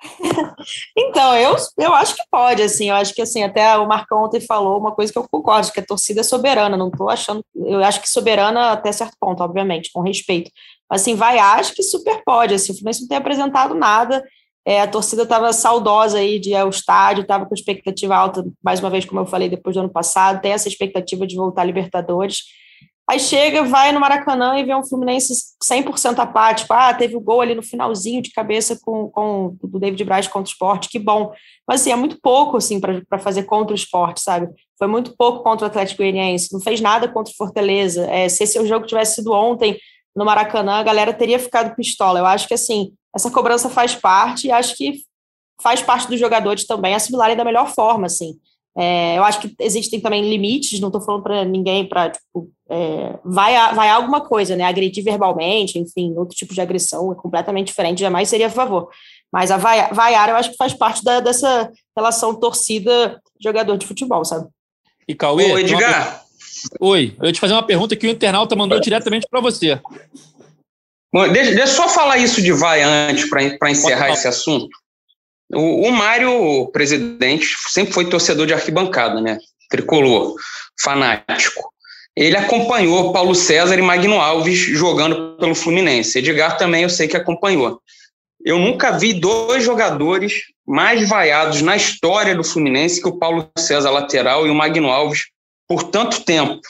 [0.96, 4.40] então, eu, eu acho que pode, assim, eu acho que assim, até o Marcão ontem
[4.40, 7.82] falou uma coisa que eu concordo, que a torcida é soberana, não estou achando, eu
[7.82, 10.50] acho que soberana até certo ponto, obviamente, com respeito.
[10.88, 14.22] Mas assim, vai, acho que super pode, assim, o Fluminense não tem apresentado nada,
[14.66, 18.80] é, a torcida estava saudosa aí de ir ao estádio, estava com expectativa alta, mais
[18.80, 21.64] uma vez, como eu falei, depois do ano passado, tem essa expectativa de voltar a
[21.64, 22.42] Libertadores,
[23.08, 25.32] Aí chega, vai no Maracanã e vê um Fluminense
[25.62, 26.72] 100% apático.
[26.72, 30.48] Ah, teve o gol ali no finalzinho de cabeça com, com o David Braz contra
[30.48, 31.32] o esporte, que bom.
[31.68, 34.48] Mas assim, é muito pouco assim, para fazer contra o esporte, sabe?
[34.76, 38.06] Foi muito pouco contra o Atlético Goianiense, não fez nada contra o Fortaleza.
[38.10, 39.78] É, se esse jogo tivesse sido ontem
[40.14, 42.18] no Maracanã, a galera teria ficado pistola.
[42.18, 44.94] Eu acho que assim, essa cobrança faz parte e acho que
[45.62, 48.32] faz parte dos jogadores também assimilarem da melhor forma, assim.
[48.78, 53.18] É, eu acho que existem também limites, não estou falando para ninguém para, tipo, é,
[53.24, 54.64] vai, vai alguma coisa, né?
[54.64, 58.88] Agredir verbalmente, enfim, outro tipo de agressão é completamente diferente, jamais seria a favor.
[59.32, 64.24] Mas a vai, vaiar eu acho que faz parte da, dessa relação torcida-jogador de futebol,
[64.24, 64.46] sabe?
[65.08, 65.52] E Cauê.
[65.52, 66.24] Oi, Edgar.
[66.80, 66.88] Uma...
[66.88, 69.80] Oi, eu ia te fazer uma pergunta que o internauta mandou diretamente para você.
[71.12, 74.68] Bom, deixa, deixa eu só falar isso de vai antes para encerrar esse assunto.
[75.52, 79.38] O, o Mário, presidente, sempre foi torcedor de arquibancada, né?
[79.70, 80.34] Tricolor,
[80.80, 81.72] fanático.
[82.16, 86.18] Ele acompanhou Paulo César e Magno Alves jogando pelo Fluminense.
[86.18, 87.80] Edgar também eu sei que acompanhou.
[88.44, 93.90] Eu nunca vi dois jogadores mais vaiados na história do Fluminense que o Paulo César
[93.90, 95.26] lateral e o Magno Alves
[95.68, 96.60] por tanto tempo.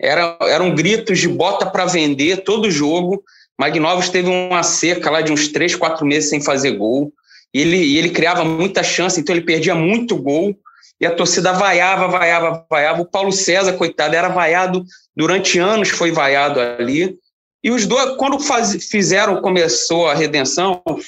[0.00, 3.22] Era, eram gritos de bota para vender todo jogo.
[3.58, 7.12] Magno Alves teve uma seca lá de uns três, quatro meses sem fazer gol.
[7.52, 10.56] E ele, e ele criava muita chance, então ele perdia muito gol.
[11.00, 13.02] E a torcida vaiava, vaiava, vaiava.
[13.02, 14.84] O Paulo César, coitado, era vaiado
[15.16, 17.18] durante anos, foi vaiado ali.
[17.62, 20.98] E os dois, quando faz, fizeram, começou a redenção, o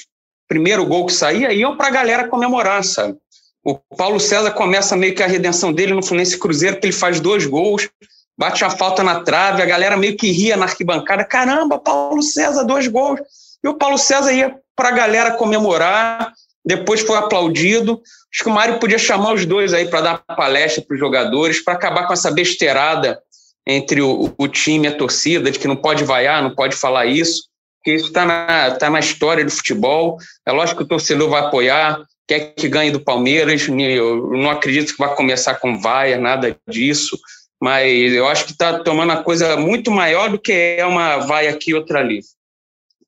[0.47, 3.17] primeiro gol que saía, iam para a galera comemorar, sabe?
[3.63, 7.19] O Paulo César começa meio que a redenção dele no Fluminense Cruzeiro, que ele faz
[7.19, 7.89] dois gols,
[8.37, 11.23] bate a falta na trave, a galera meio que ria na arquibancada.
[11.23, 13.21] Caramba, Paulo César, dois gols.
[13.63, 16.33] E o Paulo César ia para a galera comemorar,
[16.65, 18.01] depois foi aplaudido.
[18.33, 21.63] Acho que o Mário podia chamar os dois aí para dar palestra para os jogadores,
[21.63, 23.19] para acabar com essa besteirada
[23.67, 27.05] entre o, o, time e a torcida, de que não pode vaiar, não pode falar
[27.05, 27.43] isso,
[27.77, 30.17] porque isso está na, tá na história do futebol.
[30.45, 34.93] É lógico que o torcedor vai apoiar, quer que ganhe do Palmeiras, eu não acredito
[34.93, 37.17] que vai começar com vaia, nada disso,
[37.61, 41.51] mas eu acho que está tomando a coisa muito maior do que é uma vaia
[41.51, 42.21] aqui e outra ali.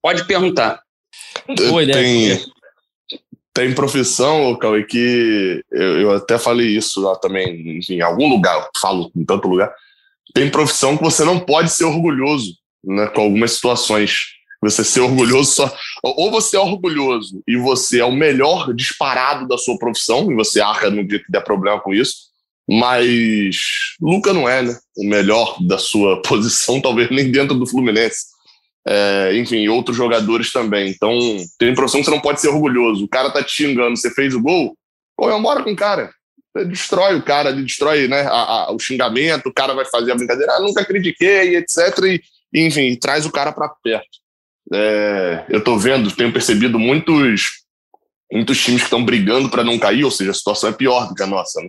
[0.02, 0.85] Pode perguntar.
[1.94, 2.42] Tem,
[3.54, 9.10] tem profissão, Cauê, que eu, eu, até falei isso lá também, em algum lugar, falo
[9.16, 9.74] em tanto lugar.
[10.34, 14.36] Tem profissão que você não pode ser orgulhoso né, com algumas situações.
[14.62, 15.78] Você ser orgulhoso só.
[16.04, 20.60] Ou você é orgulhoso e você é o melhor disparado da sua profissão, e você
[20.60, 22.16] arca no dia que der problema com isso,
[22.68, 23.58] mas
[24.02, 24.78] Luca não é, né?
[24.98, 28.35] O melhor da sua posição, talvez nem dentro do Fluminense
[28.88, 30.90] é, enfim, outros jogadores também.
[30.90, 31.18] Então,
[31.58, 33.06] tem profissão que você não pode ser orgulhoso.
[33.06, 34.78] O cara tá te xingando, você fez o gol,
[35.16, 36.12] comemora com o cara.
[36.56, 40.16] Você destrói o cara, destrói né, a, a, o xingamento, o cara vai fazer a
[40.16, 41.98] brincadeira, ah, nunca critiquei, etc.
[42.06, 42.22] E,
[42.54, 44.26] enfim, traz o cara para perto.
[44.74, 47.64] É, eu tô vendo, tenho percebido muitos,
[48.32, 51.16] muitos times que estão brigando para não cair, ou seja, a situação é pior do
[51.16, 51.60] que a nossa.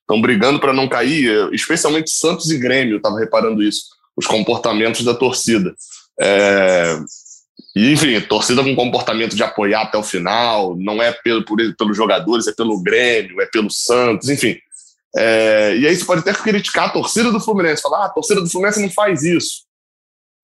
[0.00, 0.22] Estão né?
[0.22, 5.14] brigando para não cair, especialmente Santos e Grêmio, eu estava reparando isso, os comportamentos da
[5.14, 5.74] torcida.
[6.20, 6.98] É,
[7.74, 11.96] e, enfim, torcida com comportamento de apoiar até o final, não é pelo, por, pelos
[11.96, 14.56] jogadores, é pelo Grêmio, é pelo Santos, enfim.
[15.16, 18.40] É, e aí você pode até criticar a torcida do Fluminense, falar, ah, a torcida
[18.40, 19.64] do Fluminense não faz isso.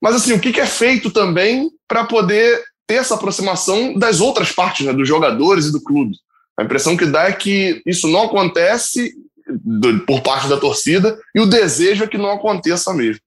[0.01, 4.51] Mas, assim, o que, que é feito também para poder ter essa aproximação das outras
[4.51, 6.17] partes, né, dos jogadores e do clube?
[6.59, 9.15] A impressão que dá é que isso não acontece
[9.47, 13.21] do, por parte da torcida e o desejo é que não aconteça mesmo.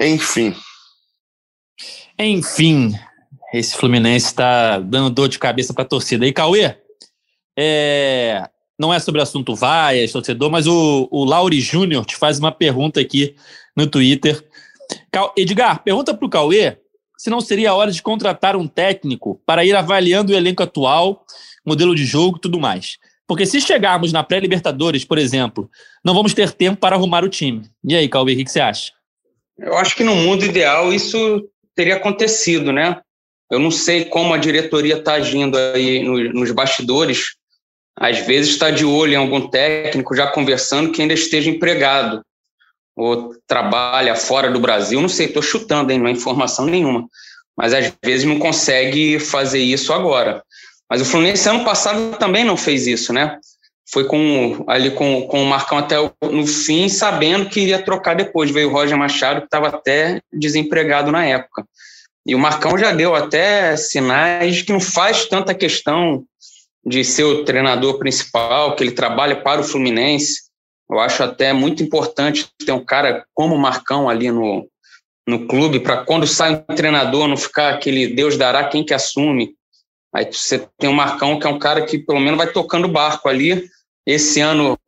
[0.00, 0.54] Enfim.
[2.18, 2.94] Enfim,
[3.52, 6.26] esse Fluminense está dando dor de cabeça para a torcida.
[6.26, 6.76] E Cauê,
[7.58, 8.48] é,
[8.78, 12.50] não é sobre o assunto vaias, torcedor, mas o, o Lauri Júnior te faz uma
[12.50, 13.36] pergunta aqui
[13.76, 14.42] no Twitter.
[15.36, 16.78] Edgar, pergunta para o Cauê
[17.16, 21.24] se não seria a hora de contratar um técnico para ir avaliando o elenco atual,
[21.64, 22.98] modelo de jogo e tudo mais.
[23.28, 25.70] Porque se chegarmos na pré-Libertadores, por exemplo,
[26.04, 27.62] não vamos ter tempo para arrumar o time.
[27.84, 28.92] E aí, Cauê, o que você acha?
[29.56, 33.00] Eu acho que no mundo ideal isso teria acontecido, né?
[33.50, 37.34] Eu não sei como a diretoria está agindo aí nos bastidores.
[37.98, 42.22] Às vezes está de olho em algum técnico, já conversando, que ainda esteja empregado
[42.96, 47.08] ou trabalha fora do Brasil, não sei, estou chutando, hein, não é informação nenhuma,
[47.56, 50.42] mas às vezes não consegue fazer isso agora.
[50.88, 53.38] Mas o Fluminense ano passado também não fez isso, né?
[53.92, 58.50] Foi com ali com, com o Marcão até no fim, sabendo que iria trocar depois.
[58.50, 61.66] Veio o Roger Machado, que estava até desempregado na época.
[62.24, 66.24] E o Marcão já deu até sinais de que não faz tanta questão
[66.84, 70.42] de ser o treinador principal, que ele trabalha para o Fluminense.
[70.90, 74.68] Eu acho até muito importante ter um cara como o Marcão ali no,
[75.26, 79.54] no clube, para quando sai um treinador não ficar aquele Deus dará quem que assume.
[80.14, 82.92] Aí você tem o Marcão, que é um cara que pelo menos vai tocando o
[82.92, 83.64] barco ali.
[84.06, 84.78] Esse ano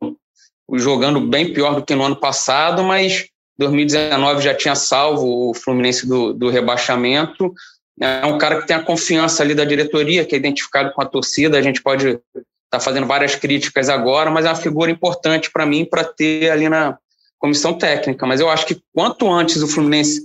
[0.73, 6.07] jogando bem pior do que no ano passado, mas 2019 já tinha salvo o Fluminense
[6.07, 7.53] do, do rebaixamento.
[7.99, 11.05] É um cara que tem a confiança ali da diretoria, que é identificado com a
[11.05, 11.57] torcida.
[11.57, 12.19] A gente pode
[12.65, 16.67] está fazendo várias críticas agora, mas é uma figura importante para mim para ter ali
[16.67, 16.97] na
[17.39, 18.25] comissão técnica.
[18.25, 20.21] Mas eu acho que quanto antes o Fluminense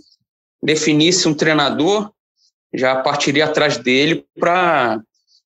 [0.62, 2.10] definisse um treinador,
[2.72, 5.00] já partiria atrás dele para,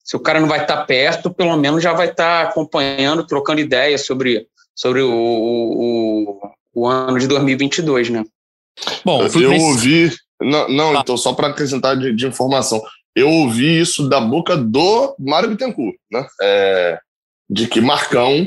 [0.05, 3.27] se o cara não vai estar tá perto, pelo menos já vai estar tá acompanhando,
[3.27, 6.41] trocando ideias sobre, sobre o, o,
[6.75, 8.25] o ano de 2022, né?
[9.05, 10.13] Bom, eu ouvi.
[10.43, 12.83] Não, não então, só para acrescentar de, de informação
[13.15, 16.27] eu ouvi isso da boca do Mário Bittencourt, né?
[16.43, 16.99] É,
[17.49, 18.47] de que Marcão,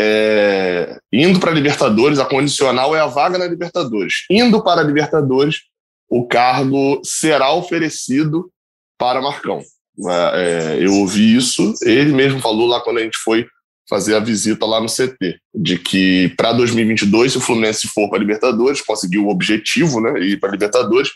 [0.00, 4.24] é, indo para a Libertadores, a condicional é a vaga na Libertadores.
[4.30, 5.60] Indo para a Libertadores,
[6.08, 8.50] o cargo será oferecido
[8.98, 9.60] para Marcão.
[10.08, 13.46] É, é eu ouvi isso, ele mesmo falou lá quando a gente foi
[13.88, 18.18] fazer a visita lá no CT, de que para 2022, se o Fluminense for para
[18.18, 21.10] a Libertadores, conseguiu o objetivo, né, ir para a Libertadores,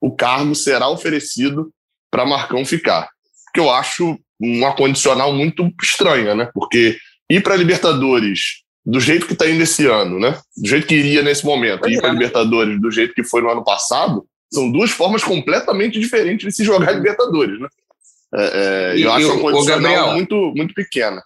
[0.00, 1.70] o cargo será oferecido
[2.10, 3.08] para Marcão ficar.
[3.54, 6.48] Que eu acho uma condicional muito estranha, né?
[6.54, 6.96] Porque
[7.28, 10.38] ir para Libertadores do jeito que está indo esse ano, né?
[10.56, 12.12] Do jeito que iria nesse momento, e ir para é.
[12.12, 16.64] Libertadores do jeito que foi no ano passado, são duas formas completamente diferentes de se
[16.64, 17.68] jogar Libertadores, né?
[18.34, 21.22] É, é, eu acho uma condicional Gabriel, muito, muito pequena.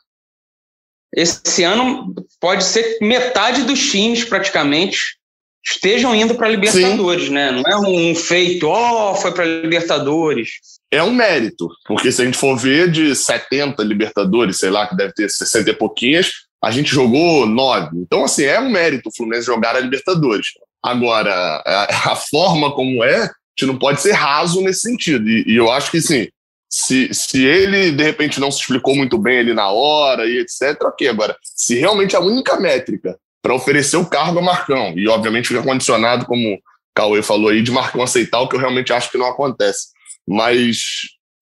[1.14, 5.18] Esse ano pode ser metade dos times, praticamente,
[5.64, 7.32] estejam indo para a Libertadores, Sim.
[7.32, 7.50] né?
[7.50, 10.50] Não é um feito, ó, oh, foi para Libertadores.
[10.90, 14.96] É um mérito, porque se a gente for ver de 70 Libertadores, sei lá, que
[14.96, 16.30] deve ter 60 e pouquinhas,
[16.62, 17.98] a gente jogou nove.
[17.98, 20.48] Então, assim, é um mérito o Fluminense jogar a Libertadores.
[20.82, 21.32] Agora,
[21.64, 25.28] a, a, forma como é, a gente não pode ser raso nesse sentido.
[25.28, 26.28] E, e eu acho que, sim,
[26.74, 30.80] se, se ele, de repente, não se explicou muito bem ali na hora e etc.,
[30.84, 31.06] ok.
[31.06, 34.94] Agora, se realmente a única métrica para oferecer o cargo a Marcão.
[34.96, 36.58] E, obviamente, fica condicionado, como o
[36.94, 39.88] Cauê falou aí, de Marcão aceitar, o que eu realmente acho que não acontece.
[40.26, 40.78] Mas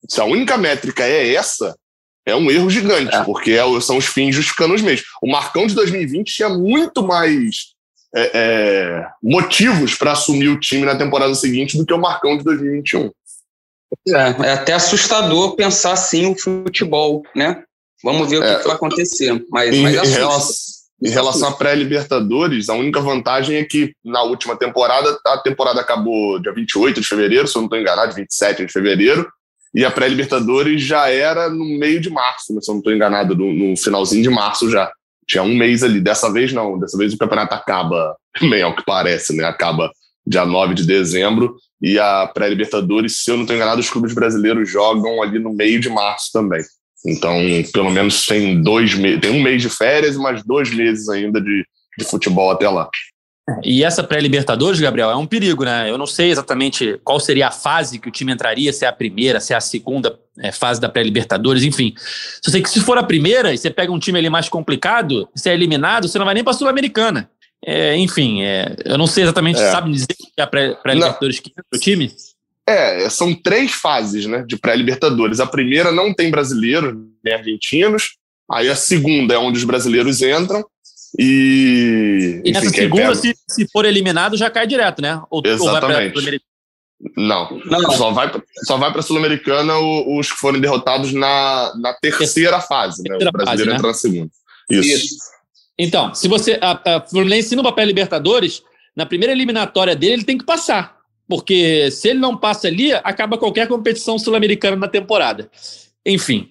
[0.08, 1.76] se a única métrica é essa,
[2.26, 3.22] é um erro gigante, é.
[3.22, 5.04] porque é são os fins justificando os meios.
[5.22, 7.74] O Marcão de 2020 tinha muito mais
[8.16, 12.42] é, é, motivos para assumir o time na temporada seguinte do que o Marcão de
[12.42, 13.10] 2021.
[14.08, 17.62] É, é até assustador pensar assim o futebol, né?
[18.02, 18.62] Vamos ver o que, é.
[18.62, 19.44] vai acontecer.
[19.50, 20.56] Mas, em, mas em relação,
[21.02, 26.38] em relação à pré-Libertadores, a única vantagem é que na última temporada, a temporada acabou
[26.40, 29.28] dia 28 de fevereiro, se eu não estou enganado, 27 de fevereiro,
[29.74, 33.52] e a pré-Libertadores já era no meio de março, se eu não estou enganado, no,
[33.52, 34.90] no, finalzinho de março já.
[35.26, 36.00] Tinha um mês ali.
[36.00, 39.44] Dessa vez não, dessa vez o campeonato acaba, bem ao que parece, né?
[39.44, 39.90] Acaba
[40.30, 44.70] dia 9 de dezembro, e a pré-Libertadores, se eu não estou enganado, os clubes brasileiros
[44.70, 46.62] jogam ali no meio de março também.
[47.04, 47.34] Então,
[47.72, 51.40] pelo menos tem dois meses, tem um mês de férias e mais dois meses ainda
[51.40, 51.64] de,
[51.98, 52.88] de futebol até lá.
[53.64, 55.90] E essa pré-Libertadores, Gabriel, é um perigo, né?
[55.90, 58.92] Eu não sei exatamente qual seria a fase que o time entraria, se é a
[58.92, 61.94] primeira, se é a segunda é, fase da pré-Libertadores, enfim.
[62.44, 65.28] Só sei que se for a primeira e você pega um time ali mais complicado,
[65.34, 67.28] você é eliminado, você não vai nem para a Sul-Americana.
[67.64, 69.70] É, enfim, é, eu não sei exatamente, é.
[69.70, 72.12] sabe dizer que é a pré-Libertadores que entra o time?
[72.66, 75.40] É, são três fases né, de pré-Libertadores.
[75.40, 78.16] A primeira não tem brasileiros nem argentinos.
[78.50, 80.64] Aí a segunda é onde os brasileiros entram.
[81.18, 85.20] E, e nessa segunda, se, se for eliminado, já cai direto, né?
[85.28, 86.16] Ou, Exatamente.
[86.16, 86.40] Ou
[87.16, 88.30] não, não, só vai,
[88.64, 93.16] só vai para a Sul-Americana os que forem derrotados na, na terceira fase, né?
[93.16, 93.74] O brasileiro fase, né?
[93.74, 94.30] entra na segunda.
[94.70, 94.88] Isso.
[94.88, 95.16] Isso.
[95.78, 96.58] Então, se você.
[96.60, 98.62] A, a Fluminense no papel Libertadores,
[98.96, 100.98] na primeira eliminatória dele, ele tem que passar.
[101.28, 105.50] Porque se ele não passa ali, acaba qualquer competição sul-americana na temporada.
[106.04, 106.50] Enfim.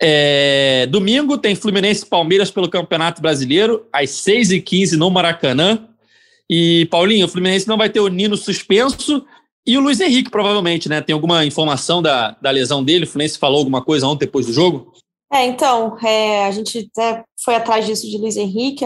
[0.00, 5.88] É, domingo tem Fluminense e Palmeiras pelo Campeonato Brasileiro, às 6h15 no Maracanã.
[6.48, 9.24] E, Paulinho, o Fluminense não vai ter o Nino suspenso
[9.66, 11.00] e o Luiz Henrique, provavelmente, né?
[11.00, 13.04] Tem alguma informação da, da lesão dele?
[13.04, 14.92] O Fluminense falou alguma coisa ontem depois do jogo?
[15.32, 18.84] É, então, é, a gente até foi atrás disso de Luiz Henrique,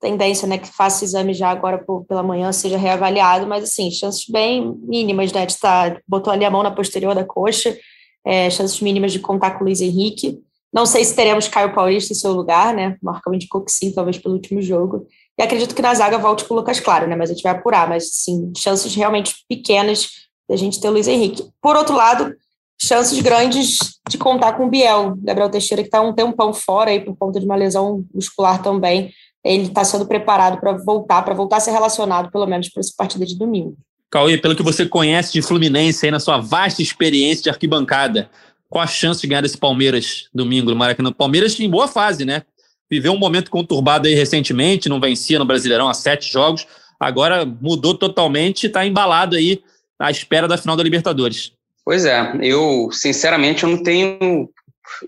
[0.00, 4.24] tendência, né, que faça exame já agora por, pela manhã, seja reavaliado, mas assim, chances
[4.26, 7.76] bem mínimas, né, de estar, botou ali a mão na posterior da coxa,
[8.24, 10.40] é, chances mínimas de contar com o Luiz Henrique.
[10.72, 14.16] Não sei se teremos Caio Paulista em seu lugar, né, Marcão indicou que sim, talvez
[14.16, 15.06] pelo último jogo,
[15.38, 17.52] e acredito que na zaga volte com o Lucas Claro, né, mas a gente vai
[17.52, 20.08] apurar, mas sim, chances realmente pequenas
[20.48, 21.44] da gente ter o Luiz Henrique.
[21.60, 22.34] Por outro lado,
[22.80, 27.00] chances grandes de contar com o Biel, Gabriel Teixeira, que está um tempão fora aí
[27.00, 29.12] por conta de uma lesão muscular também,
[29.44, 32.92] ele está sendo preparado para voltar, para voltar a ser relacionado, pelo menos, para essa
[32.96, 33.76] partida de domingo.
[34.10, 38.28] Cauê, pelo que você conhece de Fluminense aí na sua vasta experiência de arquibancada,
[38.68, 41.12] qual a chance de ganhar desse Palmeiras domingo no Maracanã?
[41.12, 42.42] Palmeiras em boa fase, né?
[42.90, 46.66] Viveu um momento conturbado aí recentemente, não vencia no Brasileirão há sete jogos,
[46.98, 49.62] agora mudou totalmente, está embalado aí
[49.98, 51.52] à espera da final da Libertadores.
[51.84, 54.48] Pois é, eu sinceramente eu não tenho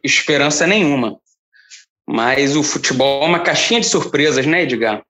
[0.03, 1.19] esperança nenhuma.
[2.13, 5.03] Mas o futebol é uma caixinha de surpresas, né, Edgar?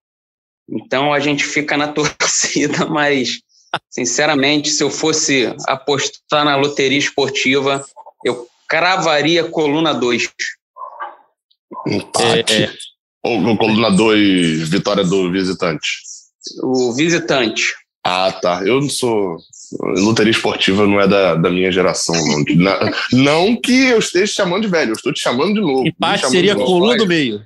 [0.70, 3.40] Então a gente fica na torcida, mas
[3.90, 7.84] sinceramente, se eu fosse apostar na loteria esportiva,
[8.24, 10.30] eu cravaria coluna 2.
[11.88, 12.52] Empate.
[12.52, 12.72] É, é.
[13.24, 15.88] Ou coluna 2, vitória do visitante?
[16.62, 17.74] O visitante.
[18.06, 18.62] Ah, tá.
[18.64, 19.38] Eu não sou.
[19.80, 22.14] Loteria esportiva não é da, da minha geração.
[22.56, 22.78] Não.
[23.12, 25.86] não que eu esteja chamando de velho, eu estou te chamando de novo.
[25.86, 27.42] Empate seria coluna do meio.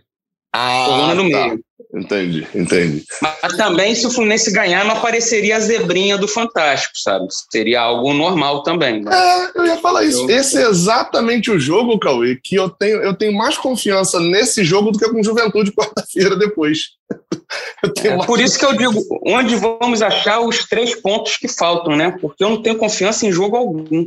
[0.53, 1.49] Ah, coluna do tá.
[1.49, 1.66] meio.
[1.97, 3.05] Entendi, entendi.
[3.23, 7.27] Mas também, se o Fluminense ganhar, não apareceria a zebrinha do Fantástico, sabe?
[7.51, 9.03] Seria algo normal também.
[9.03, 9.11] Né?
[9.15, 10.31] É, eu ia falar isso.
[10.31, 14.91] Esse é exatamente o jogo, Cauê, que eu tenho, eu tenho mais confiança nesse jogo
[14.91, 16.91] do que com Juventude quarta-feira depois.
[18.05, 18.27] é, mais...
[18.27, 22.15] Por isso que eu digo, onde vamos achar os três pontos que faltam, né?
[22.21, 24.07] Porque eu não tenho confiança em jogo algum.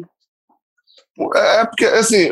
[1.35, 2.29] É porque, assim,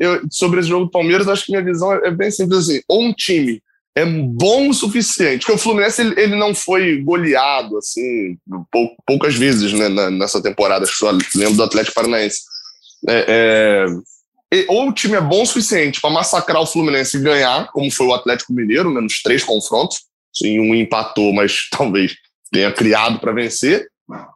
[0.00, 2.80] eu, sobre esse jogo do Palmeiras, acho que minha visão é bem simples assim.
[2.88, 3.62] Ou um time
[3.96, 5.40] é bom o suficiente.
[5.40, 8.36] Porque o Fluminense ele, ele não foi goleado assim
[8.70, 10.84] pou, poucas vezes né, na, nessa temporada.
[10.86, 12.40] Só lembro do Atlético Paranaense.
[13.08, 13.86] É,
[14.52, 17.90] é, ou o time é bom o suficiente para massacrar o Fluminense e ganhar, como
[17.90, 20.00] foi o Atlético Mineiro, né, nos três confrontos.
[20.34, 22.14] Sim, um empatou, mas talvez
[22.52, 23.88] tenha criado para vencer.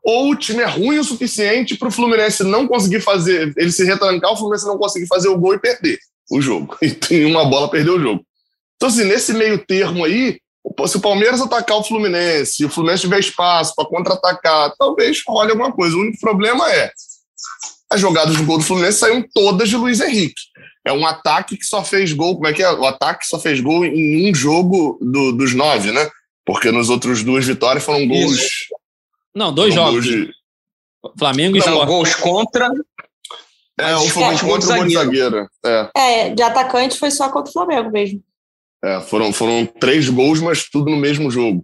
[0.02, 3.84] Ou o time é ruim o suficiente para o Fluminense não conseguir fazer, ele se
[3.84, 5.98] retrancar, o Fluminense não conseguir fazer o gol e perder
[6.30, 6.76] o jogo.
[6.82, 8.24] E em uma bola perder o jogo.
[8.80, 10.40] Então, assim, nesse meio termo aí,
[10.86, 15.50] se o Palmeiras atacar o Fluminense, se o Fluminense tiver espaço para contra-atacar, talvez role
[15.50, 15.94] alguma coisa.
[15.94, 16.90] O único problema é
[17.92, 20.40] as jogadas do gol do Fluminense saíram todas de Luiz Henrique.
[20.82, 22.36] É um ataque que só fez gol.
[22.36, 22.72] Como é que é?
[22.72, 26.08] O ataque só fez gol em um jogo do, dos nove, né?
[26.46, 28.38] Porque nos outros duas vitórias foram gols.
[28.38, 28.64] Isso.
[29.34, 30.04] Não, dois jogos.
[30.04, 30.30] De...
[31.18, 32.70] Flamengo e Não, gols contra.
[33.78, 35.48] É, um foi contra o gol de zagueiro.
[35.66, 35.90] É.
[35.94, 38.22] é, de atacante foi só contra o Flamengo mesmo.
[38.82, 41.62] É, foram, foram três gols, mas tudo no mesmo jogo.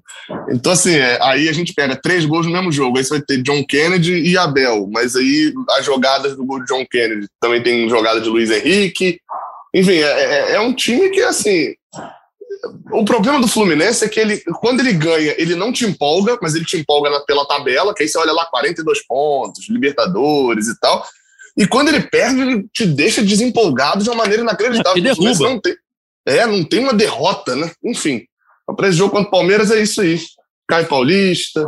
[0.50, 2.98] Então, assim, é, aí a gente pega três gols no mesmo jogo.
[2.98, 4.86] Aí você vai ter John Kennedy e Abel.
[4.92, 9.18] Mas aí as jogadas do gol de John Kennedy também tem jogada de Luiz Henrique.
[9.74, 11.74] Enfim, é, é, é um time que, assim.
[12.92, 16.54] O problema do Fluminense é que ele, quando ele ganha, ele não te empolga, mas
[16.54, 20.78] ele te empolga na, pela tabela, que aí você olha lá 42 pontos, Libertadores e
[20.80, 21.04] tal.
[21.56, 24.98] E quando ele perde, ele te deixa desempolgado de uma maneira inacreditável.
[24.98, 25.48] Ele derruba.
[25.48, 25.74] Não tem,
[26.27, 27.70] é, não tem uma derrota, né?
[27.85, 28.22] Enfim.
[28.77, 30.18] Para esse jogo contra o Palmeiras é isso aí.
[30.68, 31.61] Cai Paulista.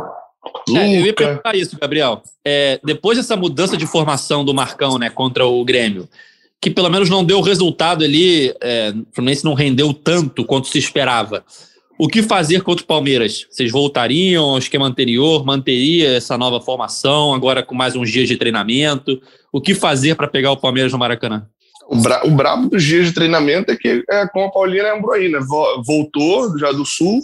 [0.67, 0.81] Luca.
[0.81, 2.21] É, eu ia perguntar isso, Gabriel.
[2.45, 6.09] É, depois dessa mudança de formação do Marcão né, contra o Grêmio,
[6.61, 10.77] que pelo menos não deu resultado ali, é, o Fluminense não rendeu tanto quanto se
[10.77, 11.43] esperava.
[11.97, 13.45] O que fazer contra o Palmeiras?
[13.49, 15.45] Vocês voltariam ao esquema anterior?
[15.45, 19.21] Manteria essa nova formação, agora com mais uns dias de treinamento?
[19.51, 21.45] O que fazer para pegar o Palmeiras no Maracanã?
[21.89, 25.13] O, bra o brabo dos dias de treinamento é que, é, como a Paulina lembrou
[25.13, 25.39] aí, né?
[25.83, 27.19] Voltou já do Sul,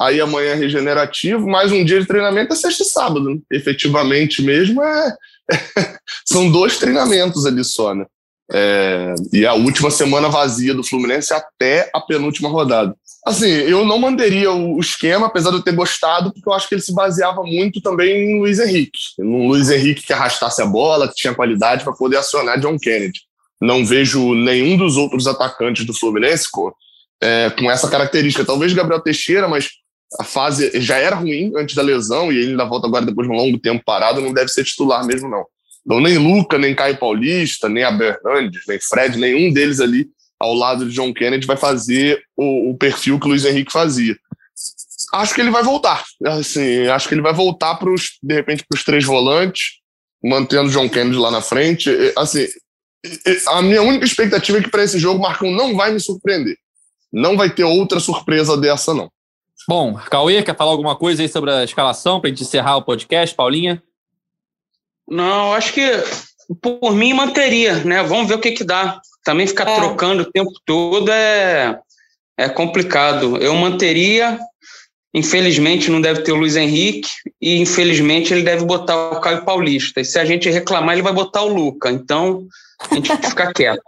[0.00, 3.34] aí amanhã é regenerativo, mais um dia de treinamento é sexta e sábado.
[3.34, 3.38] Né?
[3.52, 5.14] Efetivamente mesmo, é,
[5.52, 5.56] é,
[6.24, 8.06] são dois treinamentos ali só, né?
[8.50, 12.96] É, e a última semana vazia do Fluminense até a penúltima rodada.
[13.26, 16.76] Assim, eu não manteria o esquema, apesar de eu ter gostado, porque eu acho que
[16.76, 18.98] ele se baseava muito também em Luiz Henrique.
[19.18, 23.27] No Luiz Henrique que arrastasse a bola, que tinha qualidade para poder acionar John Kennedy.
[23.60, 26.48] Não vejo nenhum dos outros atacantes do Fluminense
[27.20, 28.44] é, com essa característica.
[28.44, 29.68] Talvez Gabriel Teixeira, mas
[30.18, 33.34] a fase já era ruim antes da lesão e ele ainda volta agora depois de
[33.34, 35.44] um longo tempo parado, não deve ser titular mesmo, não.
[35.84, 40.54] Então, nem Luca, nem Caio Paulista, nem a Hernandes, nem Fred, nenhum deles ali ao
[40.54, 44.16] lado de John Kennedy vai fazer o, o perfil que o Luiz Henrique fazia.
[45.14, 46.04] Acho que ele vai voltar.
[46.24, 49.78] Assim, acho que ele vai voltar pros, de repente para os três volantes,
[50.22, 51.90] mantendo John Kennedy lá na frente.
[52.16, 52.46] Assim,
[53.48, 56.56] a minha única expectativa é que para esse jogo o Marcão não vai me surpreender.
[57.12, 59.10] Não vai ter outra surpresa dessa, não.
[59.68, 62.82] Bom, Cauê, quer falar alguma coisa aí sobre a escalação para a gente encerrar o
[62.82, 63.82] podcast, Paulinha?
[65.06, 65.90] Não, acho que
[66.62, 68.02] por mim manteria, né?
[68.02, 69.00] Vamos ver o que que dá.
[69.24, 69.76] Também ficar é.
[69.76, 71.78] trocando o tempo todo é,
[72.38, 73.36] é complicado.
[73.38, 74.38] Eu manteria,
[75.12, 80.00] infelizmente não deve ter o Luiz Henrique e infelizmente ele deve botar o Caio Paulista.
[80.00, 81.90] E se a gente reclamar, ele vai botar o Luca.
[81.90, 82.46] Então,
[82.80, 83.82] a gente fica quieto.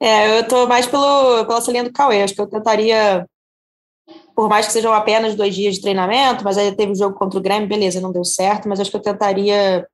[0.00, 2.22] É, eu tô mais pelo, pela linha do Cauê.
[2.22, 3.26] Acho que eu tentaria,
[4.34, 7.38] por mais que sejam apenas dois dias de treinamento, mas aí teve um jogo contra
[7.38, 9.86] o Grêmio, beleza, não deu certo, mas acho que eu tentaria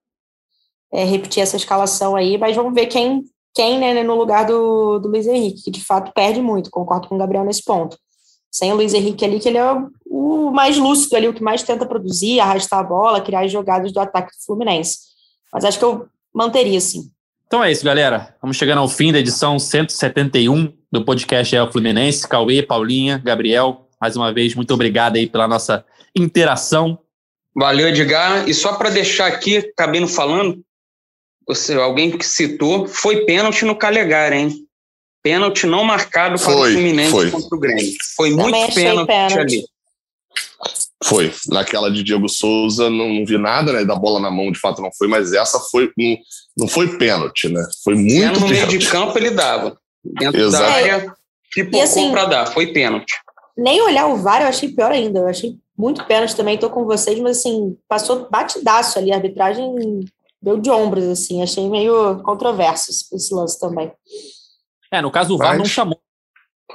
[0.92, 3.22] é, repetir essa escalação aí, mas vamos ver quem,
[3.54, 7.16] quem né, no lugar do, do Luiz Henrique, que de fato perde muito, concordo com
[7.16, 7.98] o Gabriel nesse ponto.
[8.50, 9.74] Sem o Luiz Henrique ali, que ele é
[10.06, 13.92] o, mais lúcido ali, o que mais tenta produzir, arrastar a bola, criar as jogadas
[13.92, 15.00] do ataque do Fluminense.
[15.52, 17.10] Mas acho que eu manteria, sim.
[17.48, 18.36] Então é isso, galera.
[18.42, 22.28] Vamos chegando ao fim da edição 171 do podcast É o Fluminense.
[22.28, 25.82] Cauê, Paulinha, Gabriel, mais uma vez, muito obrigado aí pela nossa
[26.14, 26.98] interação.
[27.56, 28.46] Valeu, Edgar.
[28.46, 30.62] E só para deixar aqui, acabei não falando,
[31.46, 34.66] você, alguém que citou, foi pênalti no Calegari, hein?
[35.22, 37.30] Pênalti não marcado para foi, o Fluminense foi.
[37.30, 37.94] contra o Grêmio.
[38.14, 39.64] Foi Também muito pênalti, pênalti, ali.
[41.02, 41.32] Foi.
[41.48, 43.84] Naquela de Diego Souza, não, não, vi nada, né?
[43.84, 45.90] Da bola na mão, de fato, não foi, mas essa foi.
[45.96, 46.16] Não,
[46.58, 47.64] não foi pênalti, né?
[47.84, 48.40] Foi muito.
[48.40, 49.78] no meio de campo ele dava.
[50.04, 50.64] Dentro Exato.
[50.64, 51.14] da área,
[51.52, 52.46] tipo, assim, para dar.
[52.46, 53.14] Foi pênalti.
[53.56, 55.20] Nem olhar o VAR eu achei pior ainda.
[55.20, 59.12] Eu achei muito pênalti também, tô com vocês, mas assim, passou batidaço ali.
[59.12, 60.00] A arbitragem
[60.42, 61.42] deu de ombros, assim.
[61.42, 63.92] Achei meio controverso esse lance também.
[64.90, 65.58] É, no caso, o VAR Mas...
[65.58, 66.00] não chamou.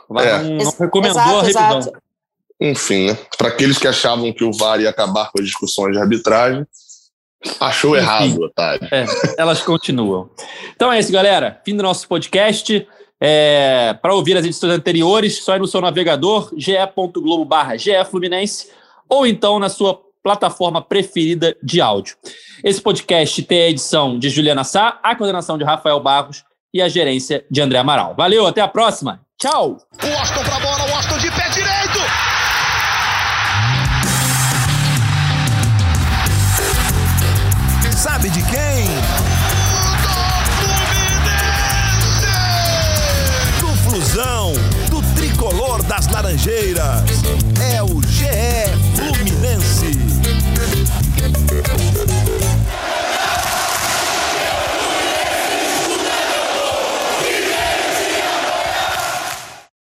[0.09, 0.43] O VAR é.
[0.43, 1.79] não, não, recomendou exato, a revisão.
[1.79, 2.03] Exato.
[2.59, 3.17] Enfim, né?
[3.37, 6.65] Para aqueles que achavam que o VAR ia acabar com as discussões de arbitragem,
[7.59, 8.87] achou Enfim, errado, otário.
[8.91, 9.05] É,
[9.37, 10.29] elas continuam.
[10.75, 11.61] Então é isso, galera.
[11.65, 12.87] Fim do nosso podcast.
[13.21, 17.75] É, Para ouvir as edições anteriores, só ir no seu navegador, ge.globo barra
[18.09, 18.69] Fluminense,
[19.07, 22.15] ou então na sua plataforma preferida de áudio.
[22.63, 26.89] Esse podcast tem a edição de Juliana Sá, a coordenação de Rafael Barros e a
[26.89, 28.15] gerência de André Amaral.
[28.15, 29.21] Valeu, até a próxima.
[29.37, 29.77] Tchau.